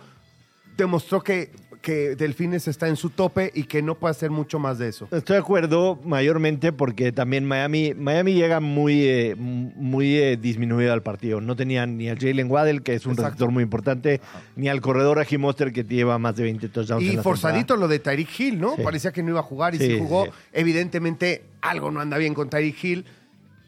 [0.76, 1.52] demostró que,
[1.82, 5.08] que Delfines está en su tope y que no puede hacer mucho más de eso.
[5.12, 11.04] Estoy de acuerdo mayormente porque también Miami, Miami llega muy, eh, muy eh, disminuido al
[11.04, 11.42] partido.
[11.42, 13.30] No tenían ni a Jalen Waddell, que es un Exacto.
[13.30, 14.22] receptor muy importante,
[14.56, 17.76] ni al corredor Raheem Mostert, que lleva más de 20 touchdowns en Y la forzadito
[17.78, 18.76] lo de Tyreek Hill, ¿no?
[18.76, 18.82] Sí.
[18.84, 20.26] Parecía que no iba a jugar y Sí, sí, jugó.
[20.26, 20.32] sí.
[20.54, 23.06] Evidentemente, algo no anda bien con Tyreek Hill.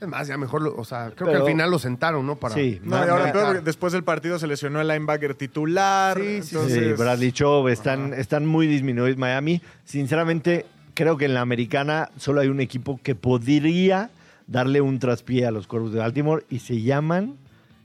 [0.02, 2.36] Es más, ya mejor, lo- o sea, creo que al final lo sentaron, ¿no?
[2.38, 2.80] Para, Sí.
[2.84, 6.18] No, y ahora peor, porque después del partido se lesionó el linebacker titular.
[6.18, 6.56] Sí, sí, sí.
[6.56, 9.62] entonces, Sí, Bradley Chubb, están, están muy disminuidos Miami.
[9.84, 14.10] Sinceramente, creo que en la americana solo hay un equipo que podría
[14.48, 17.36] darle un traspié a los Cuervos de Baltimore y se llaman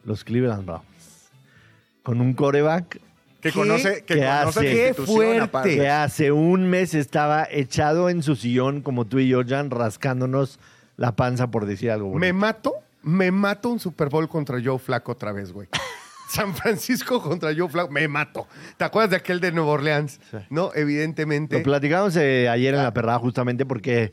[0.04, 0.84] los Cleveland Browns.
[2.04, 2.88] Con un coreback
[3.40, 3.52] que ¿Qué?
[3.52, 4.62] conoce, que ¿Qué conoce hace?
[4.64, 5.40] la ¡Qué institución fuerte!
[5.40, 5.74] aparte.
[5.76, 10.58] que hace un mes estaba echado en su sillón como tú y yo, Jan, rascándonos
[10.96, 12.20] la panza por decir algo bonito.
[12.20, 15.68] Me mato, me mato un Super Bowl contra Joe Flaco otra vez, güey.
[16.28, 18.46] San Francisco contra Joe Flaco, me mato.
[18.76, 20.20] ¿Te acuerdas de aquel de Nueva Orleans?
[20.30, 20.38] Sí.
[20.50, 21.58] No, evidentemente.
[21.58, 24.12] Lo platicamos eh, ayer en la perrada justamente porque,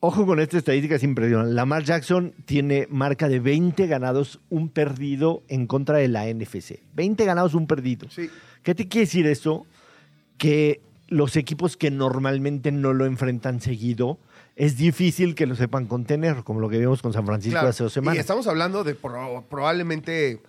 [0.00, 1.54] ojo con esta estadística, es impresionante.
[1.54, 6.80] Lamar Jackson tiene marca de 20 ganados, un perdido en contra de la NFC.
[6.94, 8.08] 20 ganados, un perdido.
[8.10, 8.30] Sí.
[8.62, 9.66] ¿Qué te quiere decir eso?
[10.38, 14.18] Que los equipos que normalmente no lo enfrentan seguido,
[14.56, 17.68] es difícil que lo sepan contener, como lo que vimos con San Francisco Claro.
[17.68, 18.20] hace dos Y semanas.
[18.20, 20.40] estamos hablando de pro- probablemente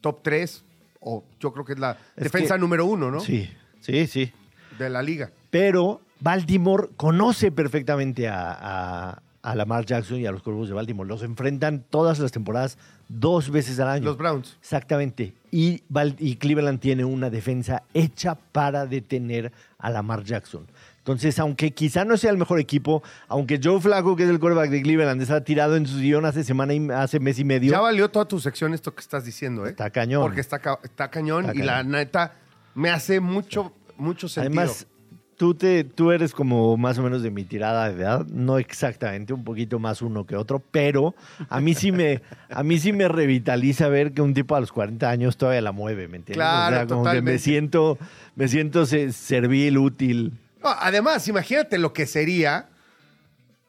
[0.00, 0.64] top 3
[1.00, 3.20] o yo creo que es la Es defensa que- número uno, ¿no?
[3.20, 3.48] Sí,
[3.80, 4.32] sí, sí.
[4.78, 5.30] De la liga.
[5.50, 11.08] Pero Baltimore conoce perfectamente a, a- a Lamar Jackson y a los Cuervos de Baltimore.
[11.08, 14.04] Los enfrentan todas las temporadas dos veces al año.
[14.06, 14.56] Los Browns.
[14.60, 15.34] Exactamente.
[15.52, 15.84] Y,
[16.18, 20.66] y Cleveland tiene una defensa hecha para detener a Lamar Jackson.
[21.06, 24.70] Entonces, aunque quizá no sea el mejor equipo, aunque Joe Flacco, que es el quarterback
[24.70, 27.78] de Cleveland, está tirado en su sillón hace semana y hace mes y medio, Ya
[27.78, 29.70] valió toda tu sección esto que estás diciendo, ¿eh?
[29.70, 30.22] Está cañón.
[30.22, 32.34] Porque está, ca- está cañón Está y la neta
[32.74, 34.60] me hace mucho, mucho sentido.
[34.62, 34.88] Además,
[35.36, 39.32] tú, te, tú eres como más o menos de mi tirada de edad, no exactamente,
[39.32, 41.14] un poquito más uno que otro, pero
[41.48, 44.72] a mí sí me, a mí sí me revitaliza ver que un tipo a los
[44.72, 46.34] 40 años todavía la mueve, ¿me entiendes?
[46.44, 47.96] Claro, como que me siento,
[48.34, 50.32] me siento se- servil, útil.
[50.68, 52.68] Además, imagínate lo que sería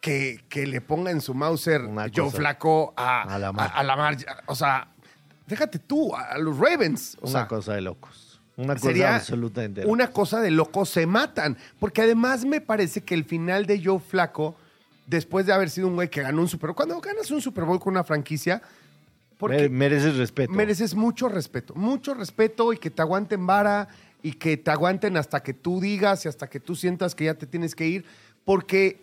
[0.02, 1.82] que, que le ponga en su Mauser
[2.16, 2.30] Joe.
[2.32, 3.70] Flaco a, A Lamar.
[3.74, 4.18] a- a Lamar.
[4.46, 4.88] O sea,
[5.48, 7.18] déjate tú, a los Ravens.
[7.22, 8.40] O Una sea, cosa de locos.
[8.56, 9.94] Una cosa sería absolutamente de locos.
[9.94, 11.58] una cosa de locos, se matan.
[11.80, 14.56] Porque además me parece que el final de Joe Flaco,
[15.06, 17.66] después de haber sido un güey que ganó un Super Bowl, cuando ganas un Super
[17.66, 18.62] Bowl con una franquicia,
[19.38, 20.52] porque mereces respeto.
[20.52, 23.88] mereces mucho respeto, mucho respeto y que te aguanten vara
[24.28, 27.36] y que te aguanten hasta que tú digas y hasta que tú sientas que ya
[27.36, 28.04] te tienes que ir,
[28.44, 29.00] porque,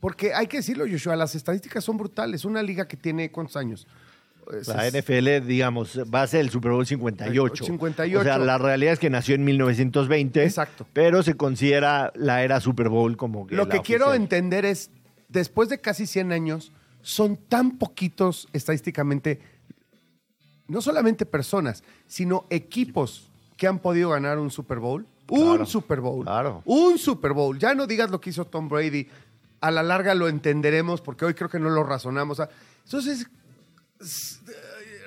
[0.00, 2.46] porque hay que decirlo, Joshua, las estadísticas son brutales.
[2.46, 3.86] Una liga que tiene, ¿cuántos años?
[4.66, 7.62] La NFL, digamos, va a ser el Super Bowl 58.
[7.62, 8.18] 58.
[8.18, 10.44] O sea, la realidad es que nació en 1920.
[10.44, 10.86] Exacto.
[10.94, 14.90] Pero se considera la era Super Bowl como que Lo que quiero entender es,
[15.28, 19.40] después de casi 100 años, son tan poquitos estadísticamente,
[20.68, 25.06] no solamente personas, sino equipos que han podido ganar un Super Bowl.
[25.26, 26.24] Claro, un Super Bowl.
[26.24, 26.62] claro.
[26.66, 27.58] Un Super Bowl.
[27.58, 29.08] Ya no digas lo que hizo Tom Brady.
[29.60, 32.40] A la larga lo entenderemos porque hoy creo que no lo razonamos.
[32.84, 33.26] Entonces,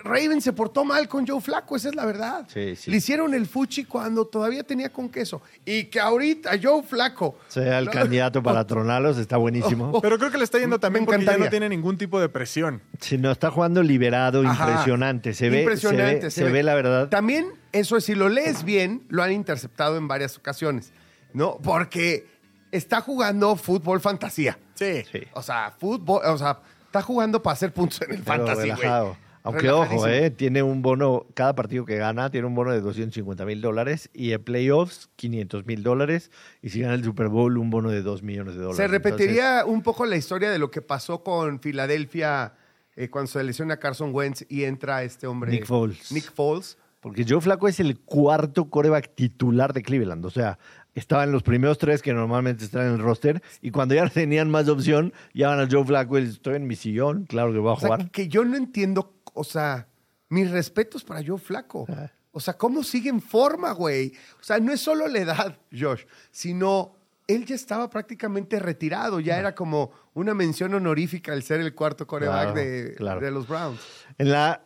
[0.07, 2.45] Raven se portó mal con Joe Flaco, esa es la verdad.
[2.51, 2.89] Sí, sí.
[2.89, 5.41] Le hicieron el fuchi cuando todavía tenía con queso.
[5.65, 7.91] Y que ahorita Joe Flaco Sea el No.
[7.97, 10.01] candidato para tronarlos, está buenísimo.
[10.01, 12.81] Pero creo que le está yendo también porque ya no tiene ningún tipo de presión.
[12.99, 14.69] Si no, está jugando liberado, Ajá.
[14.69, 15.33] impresionante.
[15.33, 17.09] Se ve, Impresionante, se ve, se ve la verdad.
[17.09, 20.91] También, eso si lo lees bien, lo han interceptado en varias ocasiones,
[21.33, 21.57] ¿no?
[21.57, 22.25] Porque
[22.71, 24.57] está jugando fútbol fantasía.
[24.75, 25.03] Sí.
[25.11, 25.21] Sí.
[25.33, 29.13] O sea, fútbol, o sea, está jugando para hacer puntos en el Pero fantasy, güey.
[29.47, 33.45] Aunque ojo, eh, tiene un bono, cada partido que gana tiene un bono de 250
[33.45, 36.31] mil dólares y en playoffs 500 mil dólares
[36.61, 38.77] y si gana el Super Bowl un bono de 2 millones de dólares.
[38.77, 42.53] Se repetiría un poco la historia de lo que pasó con Filadelfia
[42.95, 45.51] eh, cuando se lesiona Carson Wentz y entra este hombre.
[45.51, 46.11] Nick Foles.
[46.11, 46.77] Nick Foles.
[46.99, 50.25] Porque Joe Flaco es el cuarto coreback titular de Cleveland.
[50.25, 50.57] O sea,
[50.95, 53.41] estaba en los primeros tres que normalmente están en el roster.
[53.61, 57.25] Y cuando ya tenían más opción, llaman a Joe y dice, estoy en mi sillón,
[57.25, 58.09] claro que voy a O jugar.
[58.09, 59.87] que yo no entiendo, o sea,
[60.29, 61.85] mis respetos para Joe Flaco.
[61.89, 62.11] Ah.
[62.31, 64.13] O sea, ¿cómo sigue en forma, güey?
[64.39, 66.95] O sea, no es solo la edad, Josh, sino
[67.27, 69.19] él ya estaba prácticamente retirado.
[69.19, 73.21] Ya era como una mención honorífica el ser el cuarto coreback Claro, de, claro.
[73.21, 73.79] de los Browns.
[74.17, 74.61] En la,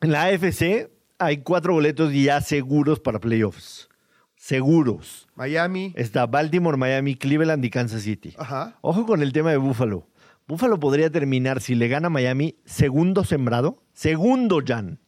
[0.00, 3.88] en la AFC hay cuatro boletos ya seguros para playoffs.
[4.34, 5.28] Seguros.
[5.34, 5.92] Miami.
[5.96, 8.34] Está Baltimore, Miami, Cleveland y Kansas City.
[8.38, 8.76] Ajá.
[8.80, 10.06] Ojo con el tema de Buffalo.
[10.48, 13.82] Buffalo podría terminar, si le gana a Miami, segundo sembrado.
[13.92, 15.00] Segundo, Jan.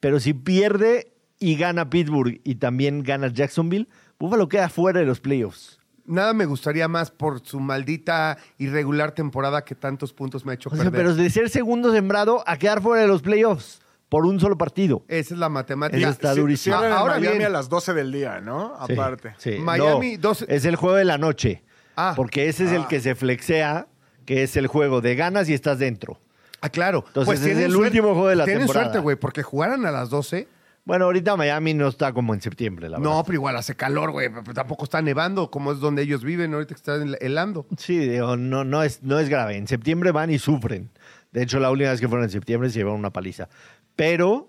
[0.00, 3.88] Pero si pierde y gana Pittsburgh y también gana Jacksonville,
[4.18, 5.78] Buffalo queda fuera de los playoffs.
[6.06, 10.68] Nada me gustaría más por su maldita irregular temporada que tantos puntos me ha hecho
[10.68, 11.00] O sea, perder.
[11.00, 13.80] pero de ser segundo sembrado a quedar fuera de los playoffs
[14.10, 15.02] por un solo partido.
[15.08, 15.98] Esa es la matemática.
[15.98, 16.76] Eso está Sí- durísimo.
[16.76, 17.46] Cierran en Ahora Miami bien.
[17.46, 18.74] a las 12 del día, ¿no?
[18.86, 19.34] Sí, Aparte.
[19.38, 19.52] sí.
[19.58, 21.64] Miami, No, 12 Es el juego de la noche.
[21.96, 22.12] Ah.
[22.14, 22.88] Porque ese es el Ah.
[22.88, 23.86] que se flexea,
[24.24, 26.18] que es el juego de ganas y estás dentro.
[26.60, 27.04] Ah, claro.
[27.08, 28.86] Entonces, es tienen el suerte- último juego de la Tienen temporada.
[28.86, 30.48] suerte, güey, porque jugaran a las 12.
[30.86, 33.10] Bueno, ahorita Miami no está como en septiembre, la verdad.
[33.14, 34.28] No, pero igual hace calor, güey.
[34.54, 37.66] Tampoco está nevando, como es donde ellos viven ahorita que están helando.
[37.78, 39.56] Sí, digo, no, no, es, no es grave.
[39.56, 40.90] En septiembre van y sufren.
[41.32, 43.48] De hecho, la última vez que fueron en septiembre se llevaron una paliza.
[43.96, 44.48] Pero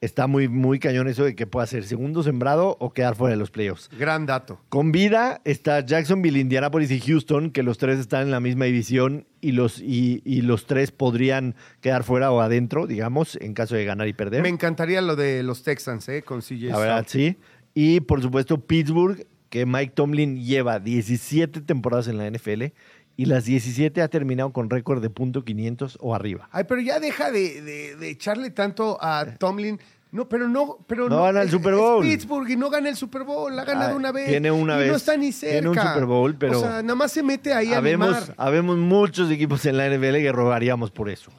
[0.00, 3.38] está muy, muy cañón eso de que pueda ser segundo sembrado o quedar fuera de
[3.38, 3.88] los playoffs.
[3.98, 4.60] Gran dato.
[4.68, 9.26] Con vida está Jacksonville, Indianapolis y Houston, que los tres están en la misma división
[9.40, 13.84] y los, y, y los tres podrían quedar fuera o adentro, digamos, en caso de
[13.84, 14.42] ganar y perder.
[14.42, 16.22] Me encantaría lo de los Texans, ¿eh?
[16.22, 17.36] Con CJ La verdad, sí.
[17.74, 22.72] Y por supuesto, Pittsburgh, que Mike Tomlin lleva 17 temporadas en la NFL
[23.16, 26.48] y las 17 ha terminado con récord de punto .500 o arriba.
[26.52, 29.80] Ay, pero ya deja de, de- de echarle tanto a Tomlin.
[30.12, 32.02] No, pero no, pero No gana el es- Super es Bowl.
[32.02, 34.28] Pittsburgh y no gana el Super Bowl, ha ganado una vez.
[34.28, 34.90] tiene una y vez.
[34.90, 35.52] No está ni cerca.
[35.54, 38.34] Tiene un Super Bowl, pero- O sea, nada más se mete ahí a Habemos, animar.
[38.38, 41.30] habemos muchos equipos en la NFL que rogaríamos por eso,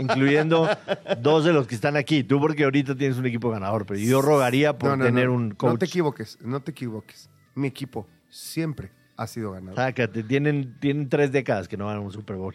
[0.00, 0.68] incluyendo
[1.22, 2.24] dos de los que están aquí.
[2.24, 5.52] Tú porque ahorita tienes un equipo ganador, pero yo rogaría por No, no, tener un
[5.52, 5.70] coach.
[5.72, 7.30] No te equivoques, no te equivoques.
[7.54, 9.76] Mi equipo siempre ha sido ganador.
[9.76, 12.54] Sácate, tienen, tienen tres décadas que no ganan un Super Bowl.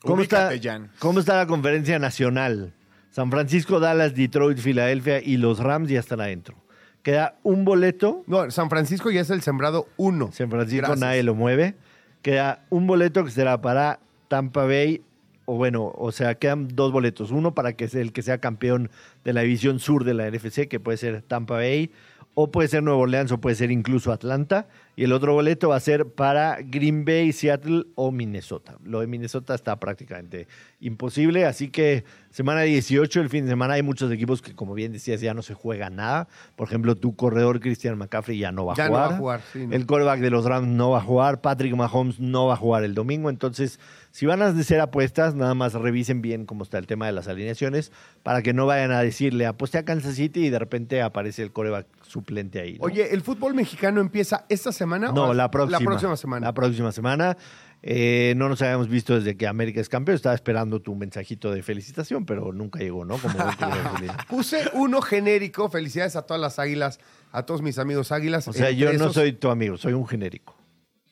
[0.00, 0.90] ¿Cómo Ubícate, está, Jan.
[1.00, 2.72] ¿Cómo está la conferencia nacional?
[3.10, 6.56] San Francisco, Dallas, Detroit, Filadelfia y los Rams ya están adentro.
[7.02, 8.22] Queda un boleto.
[8.26, 10.30] No, San Francisco ya es el sembrado uno.
[10.32, 11.00] San Francisco Gracias.
[11.00, 11.74] nadie lo mueve.
[12.22, 15.02] Queda un boleto que será para Tampa Bay.
[15.44, 17.30] O bueno, o sea, quedan dos boletos.
[17.30, 18.90] Uno para que sea el que sea campeón
[19.24, 21.90] de la división sur de la NFC, que puede ser Tampa Bay,
[22.34, 24.66] o puede ser Nueva Orleans, o puede ser incluso Atlanta.
[24.96, 28.76] Y el otro boleto va a ser para Green Bay, Seattle o Minnesota.
[28.84, 30.46] Lo de Minnesota está prácticamente
[30.80, 34.92] imposible, así que semana 18, el fin de semana, hay muchos equipos que, como bien
[34.92, 36.28] decías, ya no se juega nada.
[36.56, 39.10] Por ejemplo, tu corredor Christian McCaffrey ya no va a Ya no jugar.
[39.10, 39.74] va a jugar, sí, no.
[39.74, 42.84] El quarterback de los Rams no va a jugar, Patrick Mahomes no va a jugar
[42.84, 43.80] el domingo, entonces
[44.14, 47.26] si van a hacer apuestas, nada más revisen bien cómo está el tema de las
[47.26, 47.90] alineaciones
[48.22, 51.50] para que no vayan a decirle aposté a Kansas City y de repente aparece el
[51.50, 52.78] quarterback suplente ahí.
[52.78, 52.84] ¿no?
[52.84, 55.10] Oye, ¿el fútbol mexicano empieza esta semana?
[55.10, 55.80] no, o la próxima.
[55.80, 56.46] La próxima semana.
[56.46, 57.36] La próxima semana.
[57.82, 60.14] Eh, no nos habíamos visto desde que América es campeón.
[60.14, 63.18] Estaba esperando tu mensajito de felicitación, pero nunca llegó, ¿no?
[63.18, 63.34] Como.
[64.28, 65.68] Puse uno genérico.
[65.68, 67.00] Felicidades a todas las águilas,
[67.32, 68.46] a todos mis amigos águilas.
[68.46, 70.63] O sea, yo no soy tu amigo, soy un genérico.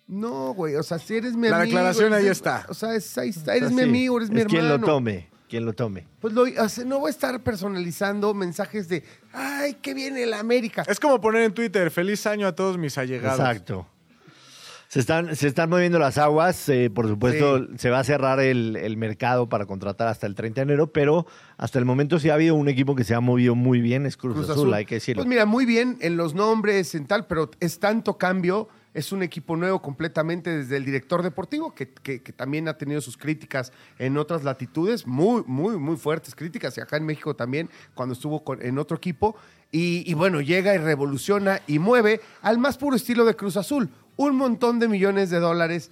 [0.07, 1.71] No, güey, o sea, si eres mi La amigo.
[1.77, 2.67] declaración ahí está.
[2.69, 4.65] O sea, es- ahí está, eres O sea, mi sí, amigo, eres mi es quien
[4.65, 4.79] hermano.
[4.81, 6.07] lo tome, quien lo tome.
[6.21, 10.41] Pues lo, o sea, no voy a estar personalizando mensajes de, ay, qué viene la
[10.41, 10.85] América.
[10.87, 13.39] Es como poner en Twitter, feliz año a todos mis allegados.
[13.41, 13.87] Exacto.
[14.89, 16.69] Se están, se están moviendo las aguas.
[16.69, 20.61] eh, por supuesto, se va a cerrar el, el mercado para contratar hasta el 30
[20.61, 21.27] de enero, pero
[21.57, 24.19] hasta el momento sí ha habido un equipo que se ha movido muy bien, es
[24.19, 24.75] Cruz, Cruz Azul, Azul.
[24.75, 25.23] hay que decirlo.
[25.23, 28.69] Pues mira, muy bien en los nombres, en tal, pero es tanto cambio.
[28.95, 33.01] Es un equipo nuevo completamente desde el director deportivo, que, que- que también ha tenido
[33.01, 37.71] sus críticas en otras latitudes, muy, muy, muy fuertes críticas, y acá en México también,
[37.95, 39.35] cuando estuvo con- en otro equipo.
[39.71, 43.89] Y, y bueno, llega y revoluciona y mueve al más puro estilo de Cruz Azul.
[44.17, 45.91] Un montón de millones de dólares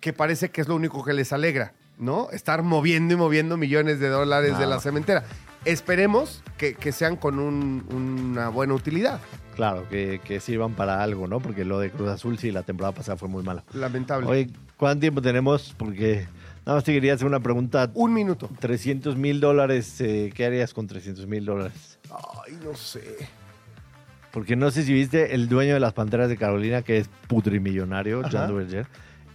[0.00, 2.30] que parece que es lo único que les alegra, ¿no?
[2.30, 5.24] Estar moviendo y moviendo millones de dólares de la cementera.
[5.66, 9.20] Esperemos que, que sean con un- una buena utilidad.
[9.60, 11.38] Claro, que, que sirvan para algo, ¿no?
[11.38, 13.62] Porque lo de Cruz Azul sí, la temporada pasada fue muy mala.
[13.74, 14.26] Lamentable.
[14.26, 14.48] Oye,
[14.78, 15.74] ¿cuánto tiempo tenemos?
[15.76, 16.26] Porque
[16.64, 17.90] nada más te quería hacer una pregunta.
[17.92, 18.48] Un minuto.
[18.58, 21.98] 300 mil dólares, eh, ¿qué harías con 300 mil dólares?
[22.10, 23.02] Ay, no sé.
[24.32, 28.20] Porque no sé si viste el dueño de las Panteras de Carolina, que es putrimillonario,
[28.20, 28.30] Ajá.
[28.32, 28.86] John Duverger.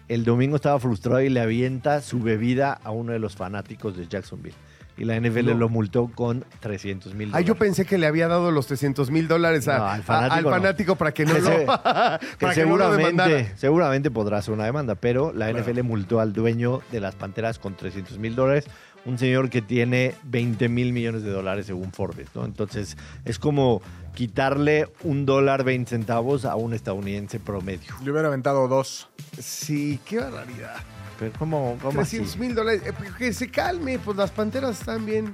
[0.07, 4.07] El domingo estaba frustrado y le avienta su bebida a uno de los fanáticos de
[4.07, 4.55] Jacksonville.
[4.97, 5.53] Y la NFL No.
[5.55, 7.47] lo multó con 300 mil Ay, dólares.
[7.47, 10.95] yo pensé que le había dado los 300 mil dólares a- al fanático no.
[10.97, 13.29] para que no Que lo, se- para que que no lo demandara.
[13.29, 17.59] seguramente, seguramente podrá hacer una demanda, pero la NFL multó al dueño de las Panteras
[17.59, 18.65] con 300 mil dólares,
[19.03, 22.45] un señor que tiene 20 mil millones de dólares según Forbes, ¿no?
[22.45, 23.81] Entonces es como
[24.15, 27.93] quitarle un dólar 20 centavos a un estadounidense promedio.
[28.03, 29.09] Le hubiera aventado dos.
[29.39, 30.77] Sí, qué barbaridad.
[31.20, 32.18] Pero ¿cómo, cómo así?
[32.18, 32.82] 300 mil dólares.
[32.86, 35.34] Eh, Que se calme, pues las panteras están bien.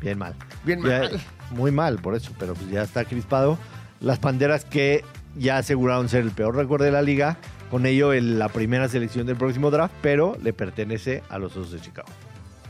[0.00, 0.34] Bien mal.
[0.64, 1.20] Bien Ya- mal.
[1.50, 3.58] Muy mal, por eso, pero pues ya está crispado.
[4.00, 5.04] Las Panteras que
[5.36, 7.36] ya aseguraron ser el peor récord de la liga,
[7.70, 11.72] con ello el- la primera selección del próximo draft, pero le pertenece a los Osos
[11.72, 12.08] de Chicago.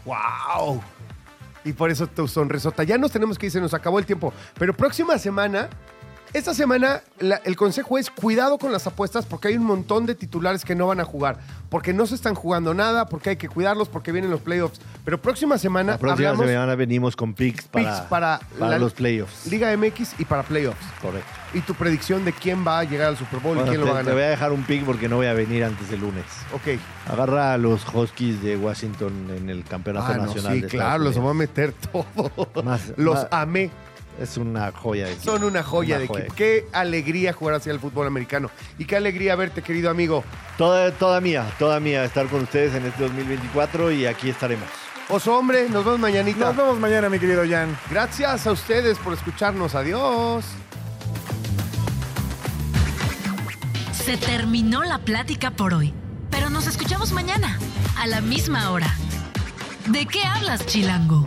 [0.05, 0.83] ¡Wow!
[1.65, 2.83] Y por eso tu sonrisota.
[2.85, 4.33] Ya nos tenemos que ir, se nos acabó el tiempo.
[4.59, 5.69] Pero próxima semana,
[6.35, 10.15] esta semana, la- el consejo es cuidado con las apuestas porque hay un montón de
[10.15, 11.39] titulares que no van a jugar.
[11.71, 14.81] Porque no se están jugando nada, porque hay que cuidarlos, porque vienen los playoffs.
[15.05, 18.79] Pero próxima semana La próxima hablamos semana venimos con picks para, picks para, para la
[18.79, 19.47] los playoffs.
[19.47, 20.85] Liga MX y para playoffs.
[21.01, 21.29] Correcto.
[21.55, 23.87] Y tu predicción de quién va a llegar al Super Bowl Bueno, y quién te,
[23.87, 24.27] lo va a te voy ganar.
[24.27, 26.25] a dejar un pick porque no voy a venir antes del lunes.
[26.53, 26.79] Ok.
[27.13, 30.55] Agarra a los Huskies de Washington en el campeonato Ah, no, nacional.
[30.55, 32.33] sí, de claro, los voy a meter todos.
[32.97, 33.71] Los más- amé.
[34.21, 35.33] Es una joya de equipo.
[35.33, 36.21] Son una joya Una de joya.
[36.21, 36.35] equipo.
[36.37, 38.51] Qué alegría jugar hacia el fútbol americano.
[38.79, 40.23] Y qué alegría verte, querido amigo.
[40.57, 44.69] Toda, toda mía, toda mía estar con ustedes en este 2024 y aquí estaremos.
[45.09, 46.47] Oso hombre, nos vemos mañanita.
[46.47, 47.77] Nos vemos mañana, mi querido Jan.
[47.91, 49.75] Gracias a ustedes por escucharnos.
[49.75, 50.45] Adiós.
[53.93, 55.93] Se terminó la plática por hoy,
[56.31, 57.59] pero nos escuchamos mañana,
[57.99, 58.95] a la misma hora.
[59.87, 61.27] ¿De qué hablas, Chilango?